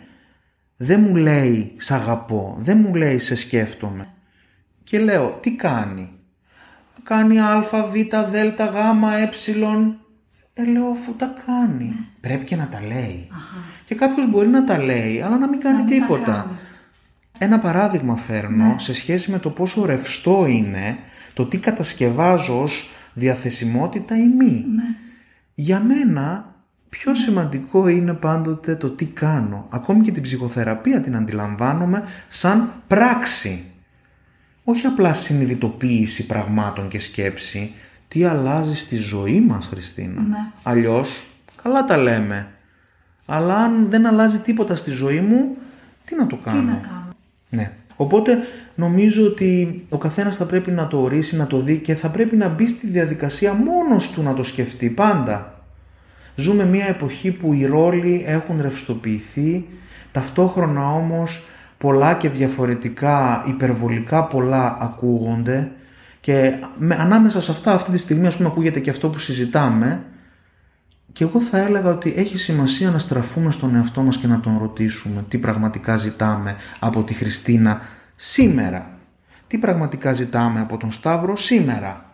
δεν 0.83 1.01
μου 1.01 1.15
λέει 1.15 1.75
«Σ' 1.77 1.91
αγαπώ», 1.91 2.55
δεν 2.59 2.77
μου 2.77 2.95
λέει 2.95 3.19
«Σε 3.19 3.35
σκέφτομαι». 3.35 4.07
Και 4.83 4.99
λέω 4.99 5.37
«Τι 5.41 5.51
κάνει» 5.51 6.09
κάνει 7.03 7.39
α, 7.39 7.61
β, 7.61 7.93
δ, 8.31 8.35
γ, 8.35 8.75
ε. 9.19 9.29
Ε, 10.53 10.65
λέω 10.65 10.87
αφού 10.87 11.15
τα 11.15 11.35
κάνει. 11.45 11.85
Ναι. 11.85 12.05
Πρέπει 12.21 12.45
και 12.45 12.55
να 12.55 12.67
τα 12.67 12.81
λέει. 12.81 13.27
Και 13.85 13.95
κάποιος 13.95 14.29
μπορεί 14.29 14.47
να 14.47 14.63
τα 14.63 14.77
λέει, 14.77 15.21
αλλά 15.21 15.37
να 15.37 15.47
μην 15.47 15.59
κάνει 15.59 15.83
τίποτα. 15.83 16.59
Ένα 17.37 17.59
παράδειγμα 17.59 18.15
φέρνω 18.15 18.65
ναι. 18.65 18.75
σε 18.77 18.93
σχέση 18.93 19.31
με 19.31 19.39
το 19.39 19.49
πόσο 19.49 19.85
ρευστό 19.85 20.45
είναι 20.45 20.97
το 21.33 21.45
τι 21.45 21.57
κατασκευάζω 21.57 22.61
ως 22.61 22.89
διαθεσιμότητα 23.13 24.17
ή 24.17 24.27
μη. 24.27 24.65
Ναι. 24.75 24.83
Για 25.53 25.79
μένα 25.79 26.50
Πιο 26.97 27.15
σημαντικό 27.15 27.87
είναι 27.87 28.13
πάντοτε 28.13 28.75
το 28.75 28.89
τι 28.89 29.05
κάνω. 29.05 29.67
Ακόμη 29.69 30.03
και 30.03 30.11
την 30.11 30.23
ψυχοθεραπεία 30.23 31.01
την 31.01 31.15
αντιλαμβάνομαι 31.15 32.03
σαν 32.29 32.71
πράξη. 32.87 33.63
Όχι 34.63 34.85
απλά 34.85 35.13
συνειδητοποίηση 35.13 36.25
πραγμάτων 36.25 36.87
και 36.87 36.99
σκέψη. 36.99 37.71
Τι 38.07 38.23
αλλάζει 38.23 38.75
στη 38.75 38.97
ζωή 38.97 39.41
μας, 39.41 39.67
Χριστίνα. 39.67 40.21
Ναι. 40.21 40.37
Αλλιώς, 40.63 41.27
καλά 41.63 41.85
τα 41.85 41.97
λέμε. 41.97 42.47
Αλλά 43.25 43.55
αν 43.55 43.89
δεν 43.89 44.05
αλλάζει 44.05 44.39
τίποτα 44.39 44.75
στη 44.75 44.91
ζωή 44.91 45.19
μου, 45.19 45.57
τι 46.05 46.15
να 46.15 46.27
το 46.27 46.35
κάνω. 46.35 46.59
Τι 46.59 46.65
να 46.65 46.73
κάνω; 46.73 47.15
Ναι. 47.49 47.71
Οπότε 47.95 48.37
νομίζω 48.75 49.25
ότι 49.25 49.83
ο 49.89 49.97
καθένας 49.97 50.37
θα 50.37 50.45
πρέπει 50.45 50.71
να 50.71 50.87
το 50.87 51.01
ορίσει, 51.01 51.35
να 51.35 51.47
το 51.47 51.59
δει 51.59 51.77
και 51.77 51.95
θα 51.95 52.09
πρέπει 52.09 52.35
να 52.35 52.47
μπει 52.47 52.67
στη 52.67 52.87
διαδικασία 52.87 53.53
μόνος 53.53 54.11
του 54.11 54.21
να 54.21 54.33
το 54.33 54.43
σκεφτεί 54.43 54.89
πάντα. 54.89 55.60
Ζούμε 56.35 56.65
μια 56.65 56.87
εποχή 56.87 57.31
που 57.31 57.53
οι 57.53 57.65
ρόλοι 57.65 58.23
έχουν 58.27 58.61
ρευστοποιηθεί, 58.61 59.67
ταυτόχρονα 60.11 60.93
όμως 60.93 61.45
πολλά 61.77 62.13
και 62.13 62.29
διαφορετικά, 62.29 63.43
υπερβολικά 63.47 64.23
πολλά 64.23 64.77
ακούγονται. 64.81 65.71
Και 66.19 66.53
με, 66.77 66.95
ανάμεσα 66.99 67.41
σε 67.41 67.51
αυτά 67.51 67.73
αυτή 67.73 67.91
τη 67.91 67.97
στιγμή 67.97 68.27
ας 68.27 68.37
πούμε 68.37 68.49
ακούγεται 68.49 68.79
και 68.79 68.89
αυτό 68.89 69.09
που 69.09 69.19
συζητάμε 69.19 70.03
και 71.13 71.23
εγώ 71.23 71.39
θα 71.39 71.57
έλεγα 71.57 71.89
ότι 71.89 72.13
έχει 72.17 72.37
σημασία 72.37 72.89
να 72.89 72.99
στραφούμε 72.99 73.51
στον 73.51 73.75
εαυτό 73.75 74.01
μας 74.01 74.17
και 74.17 74.27
να 74.27 74.39
τον 74.39 74.57
ρωτήσουμε 74.57 75.25
τι 75.27 75.37
πραγματικά 75.37 75.97
ζητάμε 75.97 76.55
από 76.79 77.03
τη 77.03 77.13
Χριστίνα 77.13 77.81
σήμερα. 78.15 78.89
Τι 79.47 79.57
πραγματικά 79.57 80.13
ζητάμε 80.13 80.59
από 80.59 80.77
τον 80.77 80.91
Σταύρο 80.91 81.37
σήμερα. 81.37 82.05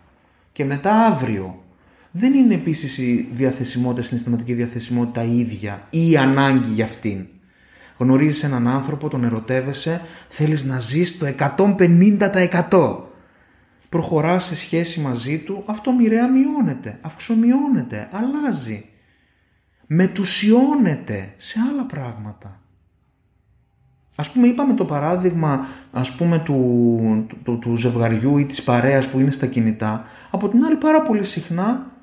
Και 0.52 0.66
μετά 0.66 0.94
αύριο 0.94 1.64
δεν 2.18 2.34
είναι 2.34 2.54
επίσης 2.54 2.98
η 2.98 3.30
διαθεσιμότητα, 3.32 4.02
η 4.02 4.04
συναισθηματική 4.04 4.54
διαθεσιμότητα 4.54 5.24
η 5.24 5.40
ίδια 5.40 5.88
ή 5.90 6.10
η 6.10 6.18
ανάγκη 6.18 6.70
για 6.70 6.86
αυτήν. 6.86 7.26
Γνωρίζεις 7.98 8.44
έναν 8.44 8.68
άνθρωπο, 8.68 9.10
τον 9.10 9.24
ερωτεύεσαι, 9.24 10.02
θέλεις 10.28 10.64
να 10.66 10.80
ζεις 10.80 11.18
το 11.18 11.26
150%. 11.26 12.98
Προχωράς 13.90 14.44
σε 14.44 14.56
σχέση 14.56 15.00
μαζί 15.00 15.38
του, 15.38 15.64
αυτό 15.66 15.94
μοιραία 15.94 16.30
μειώνεται, 16.30 16.98
αυξομειώνεται, 17.02 18.10
αλλάζει. 18.12 18.86
Μετουσιώνεται 19.88 21.34
σε 21.38 21.60
άλλα 21.72 21.84
πράγματα. 21.84 22.62
Ας 24.16 24.32
πούμε 24.32 24.48
είπαμε 24.48 24.74
το 24.74 24.86
παράδειγμα 24.86 25.66
ας 25.92 26.12
πούμε 26.12 26.40
του, 26.40 27.28
του, 27.44 27.60
του 27.60 27.76
ζευγαριού 27.76 28.38
ή 28.38 28.46
της 28.46 28.64
παρέας 28.64 29.08
που 29.08 29.20
είναι 29.20 29.32
στα 29.32 29.46
κινητά. 29.46 30.06
Από 30.32 30.50
την 30.50 30.64
άλλη 30.64 30.76
πάρα 30.76 31.02
πολύ 31.02 31.24
συχνά 31.24 31.97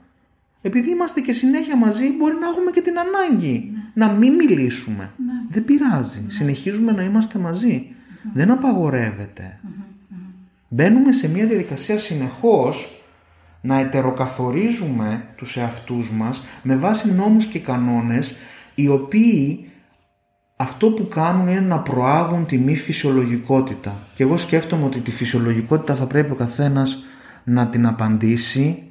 επειδή 0.66 0.90
είμαστε 0.90 1.20
και 1.20 1.32
συνέχεια 1.32 1.76
μαζί, 1.76 2.12
μπορεί 2.12 2.34
να 2.40 2.46
έχουμε 2.46 2.70
και 2.70 2.80
την 2.80 2.94
ανάγκη 2.98 3.70
ναι. 3.72 4.06
να 4.06 4.12
μην 4.12 4.34
μιλήσουμε. 4.34 5.10
Ναι. 5.16 5.32
Δεν 5.50 5.64
πειράζει. 5.64 6.20
Ναι. 6.24 6.30
Συνεχίζουμε 6.32 6.92
να 6.92 7.02
είμαστε 7.02 7.38
Δεν 8.32 8.50
απαγορεύεται. 8.50 9.60
Μπαίνουμε 10.68 11.12
σε 11.12 11.28
μια 11.28 11.46
διαδικασία 11.46 11.98
συνεχώς 11.98 13.02
να 13.60 13.78
ετεροκαθορίζουμε 13.78 15.24
τους 15.36 15.56
εαυτούς 15.56 16.10
μας 16.10 16.42
με 16.62 16.76
βάση 16.76 17.12
νόμους 17.12 17.46
και 17.46 17.58
κανόνες 17.58 18.36
οι 18.74 18.88
οποίοι 18.88 19.70
αυτό 20.56 20.90
που 20.90 21.08
κάνουν 21.08 21.48
είναι 21.48 21.60
να 21.60 21.80
προάγουν 21.80 22.46
τη 22.46 22.58
μη 22.58 22.76
φυσιολογικότητα. 22.76 23.98
Και 24.14 24.22
εγώ 24.22 24.36
σκέφτομαι 24.36 24.84
ότι 24.84 25.00
τη 25.00 25.10
φυσιολογικότητα 25.10 25.94
θα 25.94 26.06
πρέπει 26.06 26.32
ο 26.32 26.34
καθένας 26.34 27.04
να 27.44 27.66
την 27.66 27.86
απαντήσει 27.86 28.88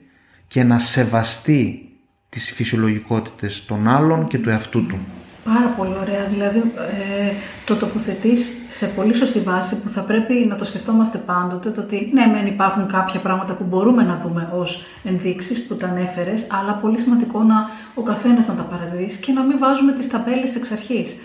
και 0.54 0.64
να 0.64 0.80
σεβαστεί 0.80 1.90
τις 2.30 2.52
φυσιολογικότητες 2.52 3.66
των 3.66 3.88
άλλων 3.88 4.28
και 4.28 4.38
του 4.38 4.50
εαυτού 4.50 4.86
του. 4.86 4.98
Πάρα 5.44 5.68
πολύ 5.78 5.94
ωραία. 6.02 6.26
Δηλαδή, 6.26 6.58
ε, 6.58 7.32
το 7.66 7.76
τοποθετείς 7.76 8.52
σε 8.70 8.86
πολύ 8.86 9.16
σωστή 9.16 9.40
βάση 9.40 9.82
που 9.82 9.90
θα 9.90 10.02
πρέπει 10.02 10.34
να 10.34 10.56
το 10.56 10.64
σκεφτόμαστε 10.64 11.18
πάντοτε. 11.18 11.70
Το 11.70 11.82
ότι 11.82 12.10
ναι, 12.14 12.26
μεν 12.26 12.48
υπάρχουν 12.48 12.88
κάποια 12.88 13.20
πράγματα 13.20 13.54
που 13.54 13.64
μπορούμε 13.64 14.04
να 14.04 14.18
δούμε 14.18 14.50
ως 14.54 14.86
ενδείξεις 15.04 15.66
που 15.66 15.76
τα 15.76 15.88
ανέφερες, 15.88 16.48
αλλά 16.52 16.74
πολύ 16.74 17.00
σημαντικό 17.00 17.44
να 17.44 17.70
ο 17.94 18.02
καθένας 18.02 18.48
να 18.48 18.56
τα 18.56 18.64
παραδείσει 18.64 19.20
και 19.20 19.32
να 19.32 19.42
μην 19.42 19.58
βάζουμε 19.58 19.92
τις 19.92 20.10
ταμπέλες 20.10 20.56
εξ 20.56 20.72
αρχής. 20.72 21.16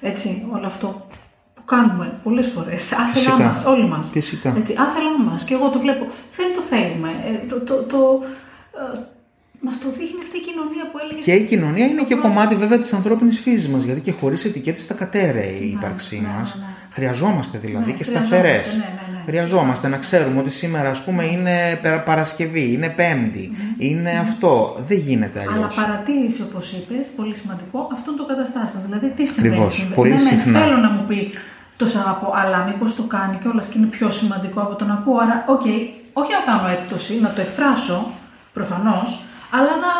Έτσι, 0.00 0.46
όλο 0.54 0.66
αυτό 0.66 1.06
που 1.54 1.64
κάνουμε 1.64 2.12
πολλές 2.22 2.46
φορές, 2.46 2.92
άθελά 2.92 3.38
μας, 3.38 3.64
όλοι 3.64 3.86
μας. 3.88 4.10
Φυσικά. 4.10 4.54
Έτσι, 4.58 4.74
άθελά 4.78 5.30
μας. 5.30 5.44
Και 5.44 5.54
εγώ 5.54 5.68
το 5.68 5.78
βλέπω. 5.78 6.06
Δεν 6.36 6.46
το 6.54 6.60
θέλουμε. 6.60 7.08
Ε, 7.08 7.46
το, 7.46 7.60
το, 7.60 7.74
το, 7.74 8.22
ε, 8.22 8.26
Μας 9.64 9.78
το 9.78 9.88
δείχνει 9.98 10.18
αυτή 10.22 10.36
η 10.36 10.40
κοινωνία 10.40 10.84
που 10.92 10.98
έλεγες. 11.02 11.24
Και 11.24 11.32
η 11.32 11.44
κοινωνία 11.44 11.86
είναι 11.86 12.02
και 12.02 12.14
κομμάτι 12.14 12.54
βέβαια 12.54 12.78
της 12.78 12.92
ανθρώπινης 12.92 13.40
φύσης 13.40 13.68
μας. 13.68 13.82
Γιατί 13.82 14.00
και 14.00 14.12
χωρίς 14.12 14.44
ετικέτες 14.44 14.84
θα 14.86 14.94
κατέρεε 14.94 15.46
η 15.50 15.70
ύπαρξή 15.78 16.20
ναι, 16.20 16.28
μας. 16.38 16.54
ναι, 16.54 16.60
ναι. 16.60 16.66
Χρειαζόμαστε 16.90 17.58
δηλαδή 17.58 17.86
Ναι, 17.90 17.92
και 17.92 18.04
χρειαζόμαστε, 18.04 18.36
σταθερές. 18.36 18.66
ναι, 18.66 18.78
ναι, 18.78 19.16
ναι. 19.16 19.22
Χρειαζόμαστε 19.26 19.88
να 19.88 19.96
ξέρουμε 19.96 20.38
ότι 20.40 20.50
σήμερα, 20.50 20.90
ας 20.90 21.04
πούμε, 21.04 21.24
είναι 21.24 21.78
Περα- 21.82 22.02
Παρασκευή, 22.02 22.72
είναι 22.72 22.88
Πέμπτη, 22.88 23.52
είναι 23.78 24.10
αυτό. 24.10 24.76
Δεν 24.86 24.98
γίνεται 24.98 25.38
αλλιώς. 25.40 25.56
Αλλά 25.78 25.86
παρατήρηση, 25.86 26.42
όπως 26.42 26.72
είπες, 26.72 27.06
πολύ 27.16 27.34
σημαντικό, 27.34 27.88
αυτών 27.92 28.16
των 28.16 28.26
καταστάσεων. 28.26 28.82
Δηλαδή, 28.86 29.08
τι 29.16 29.26
συμβαίνει. 29.26 29.54
Ακριβώς, 29.54 29.74
συμβαίνει. 29.74 29.94
πολύ 29.94 30.08
ναι, 30.10 30.14
ναι, 30.14 30.28
συχνά. 30.28 30.60
θέλω 30.60 30.76
να 30.76 30.90
μου 30.90 31.04
πει 31.08 31.30
το 31.76 31.90
σ' 31.90 31.96
αγαπώ, 31.96 32.32
αλλά 32.36 32.58
μήπως 32.64 32.94
το 32.94 33.02
κάνει 33.02 33.36
κιόλας 33.42 33.66
και 33.66 33.78
είναι 33.78 33.86
πιο 33.86 34.10
σημαντικό 34.10 34.60
από 34.60 34.74
το 34.74 34.84
να 34.84 34.92
ακούω. 34.94 35.18
Άρα, 35.18 35.44
οκ, 35.48 35.60
όχι 36.12 36.30
να 36.32 36.52
κάνω 36.52 36.68
έκπτωση, 36.68 37.20
να 37.20 37.28
το 37.32 37.40
εκφράσω 37.40 38.10
προφανώς, 38.52 39.24
αλλά 39.50 39.70
να 39.84 39.92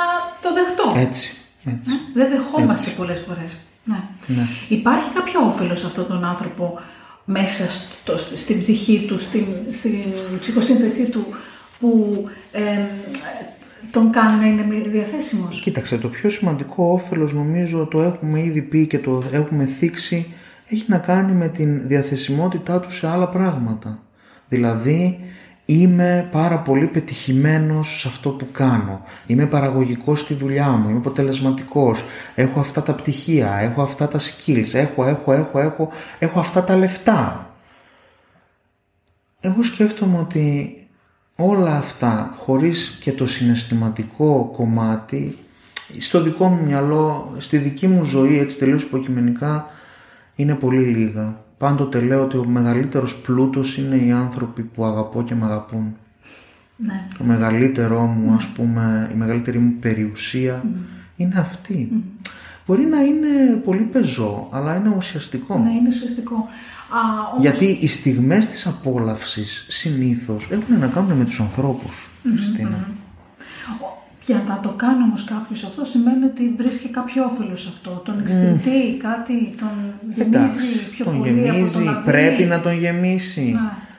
το 0.42 0.48
δεχτώ. 0.54 0.98
Έτσι. 0.98 1.36
έτσι. 1.66 1.92
Δεν 2.14 2.28
δεχόμαστε 2.30 2.90
πολλές 2.90 3.18
φορές. 3.18 3.58
Ναι. 3.84 4.02
Ναι. 4.26 4.46
Υπάρχει 4.68 5.10
κάποιο 5.14 5.40
όφελος 5.46 5.80
σε 5.80 5.86
αυτόν 5.86 6.06
τον 6.06 6.24
άνθρωπο 6.24 6.80
μέσα 7.24 7.64
στο, 7.70 8.16
στην 8.16 8.58
ψυχή 8.58 9.04
του, 9.08 9.18
στην, 9.18 9.46
στην 9.68 10.04
ψυχοσύνθεσή 10.38 11.10
του 11.10 11.24
που 11.78 12.24
εμ, 12.52 12.86
τον 13.90 14.10
κάνει 14.10 14.40
να 14.40 14.46
είναι 14.46 14.88
διαθέσιμος; 14.88 15.60
Κοίταξε, 15.60 15.98
το 15.98 16.08
πιο 16.08 16.30
σημαντικό 16.30 16.84
όφελος 16.92 17.32
νομίζω 17.32 17.86
το 17.86 18.02
έχουμε 18.02 18.42
ήδη 18.42 18.62
πει 18.62 18.86
και 18.86 18.98
το 18.98 19.22
έχουμε 19.32 19.66
θίξει 19.66 20.34
έχει 20.68 20.84
να 20.86 20.98
κάνει 20.98 21.32
με 21.32 21.48
την 21.48 21.86
διαθεσιμότητά 21.88 22.80
του 22.80 22.92
σε 22.92 23.08
άλλα 23.08 23.28
πράγματα. 23.28 23.98
Δηλαδή 24.48 25.20
είμαι 25.64 26.28
πάρα 26.30 26.58
πολύ 26.58 26.86
πετυχημένος 26.86 28.00
σε 28.00 28.08
αυτό 28.08 28.30
που 28.30 28.46
κάνω. 28.52 29.04
Είμαι 29.26 29.46
παραγωγικός 29.46 30.20
στη 30.20 30.34
δουλειά 30.34 30.70
μου, 30.70 30.88
είμαι 30.88 30.98
αποτελεσματικός, 30.98 32.04
έχω 32.34 32.60
αυτά 32.60 32.82
τα 32.82 32.92
πτυχία, 32.92 33.54
έχω 33.54 33.82
αυτά 33.82 34.08
τα 34.08 34.18
skills, 34.18 34.74
έχω, 34.74 35.04
έχω, 35.04 35.32
έχω, 35.32 35.58
έχω, 35.58 35.90
έχω 36.18 36.40
αυτά 36.40 36.64
τα 36.64 36.76
λεφτά. 36.76 37.50
Εγώ 39.40 39.62
σκέφτομαι 39.62 40.18
ότι 40.18 40.76
όλα 41.36 41.76
αυτά 41.76 42.34
χωρίς 42.38 42.98
και 43.00 43.12
το 43.12 43.26
συναισθηματικό 43.26 44.50
κομμάτι 44.52 45.36
στο 45.98 46.22
δικό 46.22 46.46
μου 46.46 46.64
μυαλό, 46.64 47.34
στη 47.38 47.58
δική 47.58 47.86
μου 47.86 48.04
ζωή 48.04 48.38
έτσι 48.38 48.56
τελείως 48.56 48.82
υποκειμενικά 48.82 49.66
είναι 50.34 50.54
πολύ 50.54 50.84
λίγα. 50.84 51.41
Πάντοτε 51.62 52.00
λέω 52.00 52.22
ότι 52.22 52.36
ο 52.36 52.44
μεγαλύτερος 52.44 53.16
πλούτος 53.16 53.76
είναι 53.76 53.96
οι 53.96 54.10
άνθρωποι 54.10 54.62
που 54.62 54.84
αγαπώ 54.84 55.22
και 55.22 55.34
με 55.34 55.44
αγαπούν. 55.44 55.96
Ναι. 56.76 57.06
Το 57.18 57.24
μεγαλύτερό 57.24 58.00
μου, 58.06 58.34
ας 58.34 58.46
πούμε, 58.46 59.10
η 59.12 59.16
μεγαλύτερη 59.16 59.58
μου 59.58 59.72
περιουσία 59.80 60.64
είναι 61.16 61.34
αυτή. 61.38 62.04
Μπορεί 62.66 62.84
να 62.84 63.00
είναι 63.00 63.60
πολύ 63.64 63.82
πεζό, 63.82 64.48
αλλά 64.52 64.76
είναι 64.76 64.94
ουσιαστικό. 64.96 65.58
Ναι, 65.58 65.70
είναι 65.70 65.88
ουσιαστικό. 65.88 66.34
Α, 66.34 66.98
όμως, 67.30 67.42
Γιατί 67.42 67.78
οι 67.80 67.88
στιγμές 67.88 68.46
της 68.46 68.66
απόλαυσης 68.66 69.66
συνήθως 69.68 70.48
έχουν 70.50 70.78
να 70.78 70.86
κάνουν 70.86 71.12
με 71.12 71.24
τους 71.24 71.40
ανθρώπους, 71.40 72.10
Χριστίνα. 72.22 72.88
Για 74.26 74.44
να 74.48 74.60
το 74.60 74.68
κάνει 74.68 75.02
όμως 75.02 75.24
κάποιος 75.24 75.64
αυτό 75.64 75.84
σημαίνει 75.84 76.24
ότι 76.24 76.54
βρίσκει 76.56 76.88
κάποιο 76.88 77.24
όφελο 77.24 77.56
σε 77.56 77.68
αυτό. 77.68 77.90
Τον 78.04 78.18
εξυπηρετεί 78.20 78.96
κάτι, 78.96 79.54
τον 79.58 79.68
γεμίζει 80.14 80.36
Εντάξει, 80.36 80.90
πιο 80.90 81.04
τον 81.04 81.18
πολύ 81.18 81.30
γεμίζει, 81.30 81.60
από 81.60 81.72
το 81.72 81.80
να 81.80 81.96
πρέπει 81.96 82.36
δίνει. 82.36 82.48
να 82.48 82.60
τον 82.60 82.72
γεμίσει. 82.78 83.54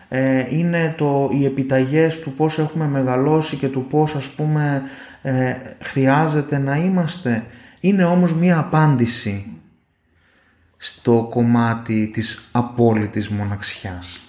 Ε, 0.10 0.58
είναι 0.58 0.94
το, 0.98 1.30
οι 1.34 1.46
επιταγές 1.46 2.20
του 2.20 2.32
πώς 2.32 2.60
έχουμε 2.60 2.86
μεγαλώσει 2.86 3.56
και 3.56 3.68
του 3.68 3.86
πώς 3.90 4.16
ας 4.16 4.30
πούμε 4.30 4.82
ε, 5.22 5.54
χρειάζεται 5.80 6.58
να 6.58 6.76
είμαστε. 6.78 7.46
Είναι 7.80 8.04
όμως 8.04 8.34
μία 8.34 8.58
απάντηση 8.58 9.46
στο 10.78 11.28
κομμάτι 11.30 12.10
της 12.14 12.50
απόλυτης 12.52 13.30
μοναξιάς 13.30 14.22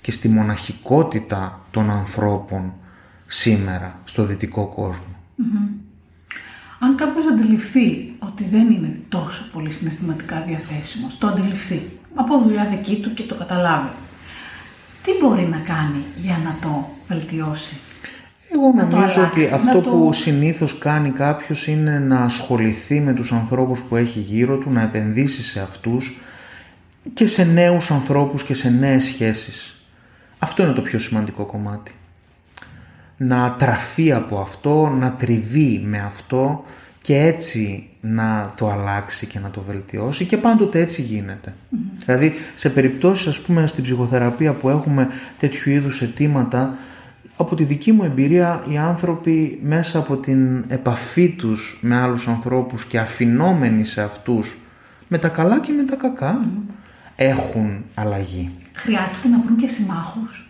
και 0.00 0.12
στη 0.12 0.28
μοναχικότητα 0.28 1.60
των 1.70 1.90
ανθρώπων 1.90 2.72
σήμερα 3.30 4.00
στο 4.04 4.24
δυτικό 4.24 4.66
κόσμο. 4.66 5.14
Αν 6.80 6.96
κάποιος 6.96 7.26
αντιληφθεί 7.26 8.14
ότι 8.18 8.44
δεν 8.44 8.70
είναι 8.70 8.96
τόσο 9.08 9.48
πολύ 9.52 9.70
συναισθηματικά 9.70 10.44
διαθέσιμος, 10.46 11.18
το 11.18 11.26
αντιληφθεί 11.26 11.82
από 12.14 12.38
δουλειά 12.38 12.64
δική 12.64 12.96
του 13.00 13.14
και 13.14 13.22
το 13.22 13.34
καταλάβει, 13.34 13.88
τι 15.02 15.10
μπορεί 15.20 15.42
να 15.46 15.56
κάνει 15.58 16.04
για 16.16 16.40
να 16.44 16.56
το 16.62 16.88
βελτιώσει; 17.08 17.76
Εγώ 18.54 18.72
Να 18.76 18.88
το 18.88 18.96
νομίζω 18.96 19.20
αλλάξει, 19.20 19.40
ότι 19.44 19.50
να 19.50 19.56
αυτό 19.56 19.80
το- 19.80 19.90
που 19.90 20.12
συνήθως 20.12 20.78
κάνει 20.78 21.10
κάποιος 21.10 21.66
είναι 21.66 21.98
να 21.98 22.20
ασχοληθεί 22.20 23.00
με 23.00 23.12
τους 23.12 23.32
ανθρώπους 23.32 23.80
που 23.80 23.96
έχει 23.96 24.18
γύρω 24.20 24.56
του, 24.56 24.70
να 24.70 24.80
επενδύσει 24.82 25.42
σε 25.42 25.60
αυτούς 25.60 26.20
και 27.12 27.26
σε 27.26 27.44
νέους 27.44 27.90
ανθρώπους 27.90 28.42
και 28.42 28.54
σε 28.54 28.68
νέες 28.70 29.04
σχέσεις. 29.04 29.82
Αυτό 30.38 30.62
είναι 30.62 30.72
το 30.72 30.82
πιο 30.82 30.98
σημαντικό 30.98 31.44
κομμάτι. 31.44 31.92
Να 33.20 33.54
τραφεί 33.58 34.12
από 34.12 34.38
αυτό, 34.38 34.88
να 34.88 35.12
τριβεί 35.12 35.82
με 35.84 35.98
αυτό 35.98 36.64
και 37.02 37.16
έτσι 37.16 37.88
να 38.00 38.50
το 38.56 38.70
αλλάξει 38.70 39.26
και 39.26 39.38
να 39.38 39.50
το 39.50 39.62
βελτιώσει 39.66 40.24
και 40.24 40.36
πάντοτε 40.36 40.80
έτσι 40.80 41.02
γίνεται. 41.02 41.54
Δηλαδή 42.04 42.32
σε 42.54 42.70
περιπτώσεις 42.70 43.26
ας 43.26 43.40
πούμε 43.40 43.66
στην 43.66 43.84
ψυχοθεραπεία 43.84 44.52
που 44.52 44.68
έχουμε 44.68 45.08
τέτοιου 45.38 45.70
είδους 45.70 46.02
αιτήματα 46.02 46.76
από 47.36 47.54
τη 47.54 47.64
δική 47.64 47.92
μου 47.92 48.04
εμπειρία 48.04 48.64
οι 48.68 48.78
άνθρωποι 48.78 49.58
μέσα 49.62 49.98
από 49.98 50.16
την 50.16 50.64
επαφή 50.68 51.28
τους 51.28 51.78
με 51.80 51.96
άλλους 51.96 52.28
ανθρώπους 52.28 52.84
και 52.84 52.98
αφινόμενοι 52.98 53.84
σε 53.84 54.02
αυτούς 54.02 54.58
με 55.08 55.18
τα 55.18 55.28
καλά 55.28 55.60
και 55.60 55.72
με 55.72 55.82
τα 55.82 55.96
κακά 55.96 56.48
έχουν 57.16 57.84
αλλαγή. 57.94 58.50
Χρειάζεται 58.72 59.28
να 59.28 59.40
βρουν 59.40 59.56
και 59.56 59.66
συμμάχους. 59.66 60.47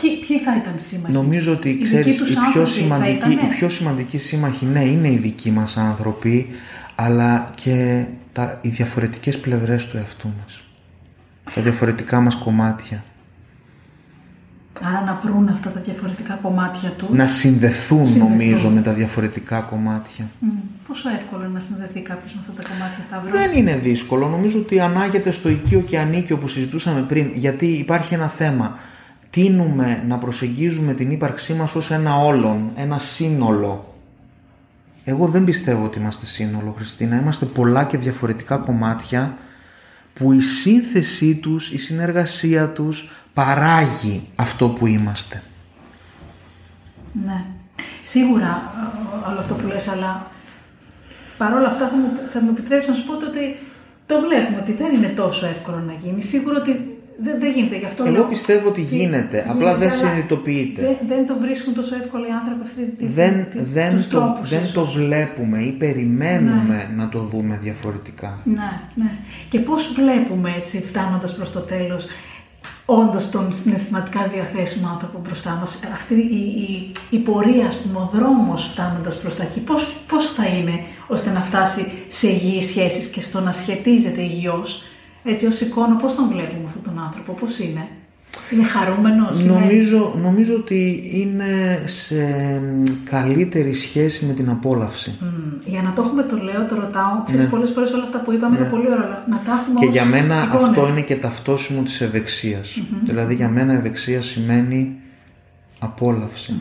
Ποιοι, 0.00 0.10
ποιοι 0.26 0.38
θα 0.38 0.56
ήταν 0.56 0.72
σύμμαχοι; 0.76 1.12
Νομίζω 1.12 1.52
ότι 1.52 1.68
Οι 1.68 1.78
ξέρεις, 1.82 2.04
δικοί 2.06 2.18
τους 2.18 2.30
οι 2.30 2.32
πιο, 2.32 2.42
άνθρωποι 2.42 2.68
θα 2.68 2.74
σημαντικοί, 2.74 3.16
ήτανε; 3.16 3.32
οι 3.32 3.54
πιο 3.56 3.68
σημαντικοί 3.68 4.18
σύμμαχοι, 4.18 4.66
ναι, 4.66 4.84
είναι 4.84 5.08
οι 5.08 5.16
δικοί 5.16 5.50
μας 5.50 5.76
άνθρωποι, 5.76 6.48
αλλά 6.94 7.50
και 7.54 8.04
τα, 8.32 8.58
οι 8.62 8.68
διαφορετικές 8.68 9.38
πλευρές 9.38 9.86
του 9.86 9.96
εαυτού 9.96 10.28
μας. 10.40 10.62
Τα 11.54 11.62
διαφορετικά 11.62 12.20
μας 12.20 12.34
κομμάτια. 12.34 13.04
Άρα 14.82 15.00
να 15.04 15.20
βρουν 15.24 15.48
αυτά 15.48 15.70
τα 15.70 15.80
διαφορετικά 15.80 16.34
κομμάτια 16.42 16.90
τους. 16.90 17.08
Να 17.10 17.26
συνδεθούν, 17.26 18.06
Συνδεθούν. 18.06 18.30
νομίζω 18.30 18.68
με 18.68 18.80
τα 18.80 18.92
διαφορετικά 18.92 19.60
κομμάτια. 19.60 20.28
Μμ, 20.38 20.48
Πόσο 20.88 21.08
εύκολο 21.08 21.44
είναι 21.44 21.52
να 21.52 21.60
συνδεθεί 21.60 22.00
κάποιος 22.00 22.34
με 22.34 22.40
αυτά 22.40 22.62
τα 22.62 22.68
κομμάτια 22.68 23.02
Σταύρο; 23.02 23.30
Δεν 23.30 23.52
είναι 23.52 23.76
δύσκολο. 23.76 24.28
Νομίζω 24.28 24.58
ότι 24.58 24.80
ανάγεται 24.80 25.30
στο 25.30 25.48
οικείο 25.48 25.80
και 25.80 25.98
ανίκιο 25.98 26.36
που 26.36 26.48
συζητούσαμε 26.48 27.00
πριν. 27.00 27.30
Γιατί 27.34 27.66
υπάρχει 27.66 28.14
ένα 28.14 28.28
θέμα. 28.28 28.78
Τίνουμε 29.34 30.04
να 30.06 30.18
προσεγγίζουμε 30.18 30.94
την 30.94 31.10
ύπαρξή 31.10 31.54
μας 31.54 31.74
ως 31.74 31.90
ένα 31.90 32.16
όλον, 32.16 32.70
ένα 32.76 32.98
σύνολο. 32.98 33.94
Εγώ 35.04 35.26
δεν 35.26 35.44
πιστεύω 35.44 35.84
ότι 35.84 35.98
είμαστε 35.98 36.26
σύνολο, 36.26 36.74
Χριστίνα. 36.76 37.16
Είμαστε 37.16 37.44
πολλά 37.44 37.84
και 37.84 37.98
διαφορετικά 37.98 38.56
κομμάτια 38.56 39.36
που 40.14 40.32
η 40.32 40.40
σύνθεσή 40.40 41.34
τους, 41.34 41.70
η 41.72 41.78
συνεργασία 41.78 42.68
τους 42.68 43.08
παράγει 43.34 44.28
αυτό 44.34 44.68
που 44.68 44.86
είμαστε. 44.86 45.42
Ναι. 47.24 47.44
Σίγουρα 48.02 48.72
ε, 49.26 49.30
όλο 49.30 49.38
αυτό 49.38 49.54
που 49.54 49.66
λες, 49.66 49.88
αλλά 49.88 50.26
παρόλα 51.38 51.66
αυτά 51.66 51.88
θα 51.88 51.96
μου, 51.96 52.08
θα 52.28 52.40
μου 52.40 52.50
επιτρέψεις 52.50 52.90
να 52.90 52.94
σου 52.96 53.04
πω 53.06 53.12
ότι 53.12 53.56
το 54.06 54.20
βλέπουμε 54.20 54.58
ότι 54.60 54.72
δεν 54.72 54.94
είναι 54.94 55.08
τόσο 55.08 55.46
εύκολο 55.46 55.78
να 55.78 55.92
γίνει. 55.92 56.22
Σίγουρα 56.22 56.58
ότι 56.58 56.93
δεν, 57.18 57.40
δεν 57.40 57.52
γίνεται 57.52 57.76
γι' 57.78 57.84
αυτό. 57.84 58.04
Εγώ 58.04 58.12
λέω- 58.12 58.24
πιστεύω 58.24 58.68
ότι 58.68 58.80
γίνεται, 58.80 59.46
απλά 59.48 59.74
δεν 59.74 59.88
αλλά 59.88 59.96
συνειδητοποιείται. 59.96 60.82
Δεν, 60.82 60.96
δεν 61.16 61.26
το 61.26 61.36
βρίσκουν 61.40 61.74
τόσο 61.74 61.94
εύκολο 61.94 62.24
οι 62.26 62.30
άνθρωποι 62.40 62.60
αυτή 62.62 62.84
τη 62.98 63.06
δεν, 63.06 63.46
τη- 63.50 63.58
δεν, 63.62 63.92
τους 63.94 64.08
το, 64.08 64.18
τρόπους 64.18 64.48
δεν 64.50 64.58
ίσως. 64.60 64.72
το 64.72 64.84
βλέπουμε 64.84 65.58
ή 65.58 65.70
περιμένουμε 65.70 66.90
να 66.96 67.08
το 67.08 67.18
δούμε 67.18 67.58
διαφορετικά. 67.62 68.38
Ναι, 68.44 68.80
ναι. 68.94 69.10
Και 69.48 69.58
πώς 69.58 69.92
βλέπουμε 69.92 70.54
έτσι 70.58 70.80
φτάνοντας 70.86 71.34
προς 71.34 71.52
το 71.52 71.60
τέλος 71.60 72.06
όντως 72.86 73.30
τον 73.30 73.52
συναισθηματικά 73.52 74.30
διαθέσιμο 74.34 74.88
άνθρωπο 74.92 75.18
μπροστά 75.24 75.56
μας. 75.60 75.78
Αυτή 75.94 76.14
η, 76.14 76.36
η, 76.62 76.92
η 77.10 77.18
πορεία, 77.18 77.66
ας 77.66 77.76
πούμε, 77.76 77.98
ο 77.98 78.10
δρόμος 78.14 78.64
φτάνοντας 78.72 79.18
προς 79.18 79.36
τα 79.36 79.42
εκεί, 79.42 79.60
πώς 80.08 80.30
θα 80.36 80.46
είναι 80.46 80.80
ώστε 81.06 81.30
να 81.30 81.40
φτάσει 81.40 81.92
σε 82.08 82.28
υγιείς 82.28 82.64
σχέσεις 82.66 83.06
και 83.06 83.20
στο 83.20 83.40
να 83.40 83.52
σχετίζεται 83.52 84.20
υγιώς. 84.20 84.84
Έτσι, 85.24 85.46
ως 85.46 85.60
εικόνα, 85.60 85.96
πώς 85.96 86.14
τον 86.14 86.28
βλέπουμε 86.28 86.64
αυτόν 86.66 86.82
τον 86.82 86.98
άνθρωπο, 86.98 87.32
πώς 87.32 87.58
είναι; 87.58 87.88
Είναι 88.52 88.64
χαρούμενος. 88.64 89.44
Νομίζω, 89.44 90.12
είναι... 90.14 90.28
νομίζω 90.28 90.54
ότι 90.54 91.10
είναι 91.14 91.82
σε 91.84 92.16
καλύτερη 93.04 93.74
σχέση 93.74 94.24
με 94.24 94.32
την 94.32 94.48
απόλαυση. 94.50 95.18
Για 95.64 95.82
να 95.82 95.92
το 95.92 96.02
έχουμε 96.02 96.22
το 96.22 96.36
λέω, 96.36 96.66
το 96.66 96.74
ρωτάω. 96.74 97.22
Ξέρεις, 97.24 97.44
ναι. 97.44 97.50
πολλές 97.50 97.70
φορές 97.70 97.92
όλα 97.92 98.02
αυτά 98.02 98.18
που 98.18 98.32
είπαμε 98.32 98.56
είναι 98.56 98.64
ναι. 98.64 98.70
πολύ 98.70 98.86
ωραία. 98.86 99.24
Να 99.28 99.42
τα 99.44 99.52
έχουμε 99.60 99.80
Και 99.80 99.86
για 99.86 100.04
μένα 100.04 100.40
αυτό 100.40 100.88
είναι 100.88 101.00
και 101.00 101.16
ταυτόσιμο 101.16 101.82
της 101.82 102.00
ευεξίας. 102.00 102.78
Δηλαδή 103.02 103.34
για 103.34 103.48
μένα 103.48 103.72
ευεξία 103.72 104.22
σημαίνει 104.22 104.96
απόλαυση. 105.78 106.60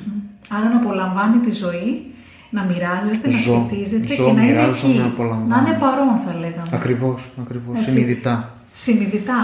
Άρα 0.50 0.70
να 0.70 0.76
απολαμβάνει 0.76 1.38
τη 1.38 1.52
ζωή, 1.52 2.13
να 2.56 2.62
μοιράζεται, 2.64 3.28
να 3.34 3.40
σχετίζεται 3.40 4.16
και 4.16 4.32
να 4.32 4.44
είναι 4.44 4.62
εκεί. 4.70 4.94
Να 5.48 5.58
είναι 5.60 5.78
παρόν 5.80 6.18
θα 6.26 6.34
λέγαμε. 6.44 6.70
Ακριβώς, 6.72 7.32
ακριβώς. 7.42 7.80
Συνειδητά. 7.82 8.36
Συνειδητά. 8.72 9.42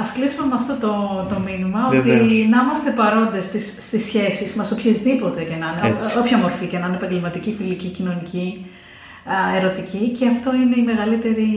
Α 0.00 0.04
κλείσουμε 0.14 0.46
με 0.46 0.54
αυτό 0.54 0.74
το, 0.84 0.92
το 1.28 1.40
μήνυμα, 1.46 1.80
ότι 1.86 2.46
να 2.52 2.58
είμαστε 2.62 2.90
παρόντες 3.00 3.44
στις 3.44 3.76
στις 3.86 4.04
σχέσεις 4.04 4.54
μας, 4.54 4.72
οποιασδήποτε 4.72 5.42
και 5.42 5.56
να 5.62 5.66
είναι, 5.66 5.96
όποια 6.20 6.38
μορφή 6.38 6.66
και 6.66 6.78
να 6.78 6.86
είναι 6.86 6.96
επαγγελματική, 6.96 7.54
φιλική, 7.58 7.88
κοινωνική, 7.88 8.66
ερωτική 9.58 10.08
και 10.08 10.26
αυτό 10.28 10.54
είναι 10.54 10.76
η 10.76 10.82
μεγαλύτερη 10.82 11.50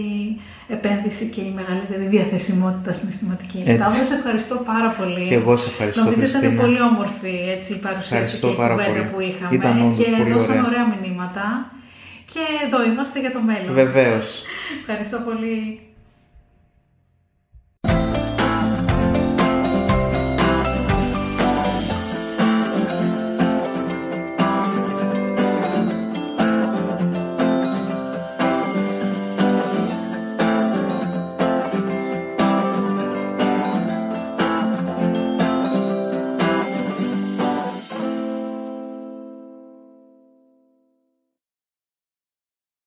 επένδυση 0.76 1.26
και 1.34 1.42
η 1.42 1.52
μεγαλύτερη 1.60 2.06
διαθεσιμότητα 2.16 2.92
συναισθηματική. 2.92 3.60
Σταύρο, 3.62 4.04
σε 4.10 4.14
ευχαριστώ 4.14 4.56
πάρα 4.72 4.90
πολύ. 5.00 5.28
Και 5.28 5.34
εγώ 5.34 5.56
σε 5.56 5.70
ευχαριστώ, 5.70 6.04
Νομίζω 6.04 6.26
ότι 6.38 6.46
ήταν 6.46 6.58
πολύ 6.64 6.82
όμορφη 6.82 7.34
έτσι, 7.56 7.74
η 7.74 7.80
παρουσίαση 7.88 8.40
και 8.40 8.48
η 8.48 8.56
κουβέντα 8.56 9.04
που 9.12 9.20
είχαμε 9.30 9.56
ήταν 9.60 9.96
και 9.98 10.04
πολύ 10.18 10.32
δώσαν 10.32 10.50
ωραία. 10.50 10.66
ωραία 10.70 10.86
μηνύματα 10.94 11.46
και 12.34 12.44
εδώ 12.66 12.84
είμαστε 12.90 13.20
για 13.20 13.32
το 13.32 13.42
μέλλον. 13.50 13.74
Βεβαίως. 13.74 14.28
ευχαριστώ 14.82 15.18
πολύ. 15.28 15.80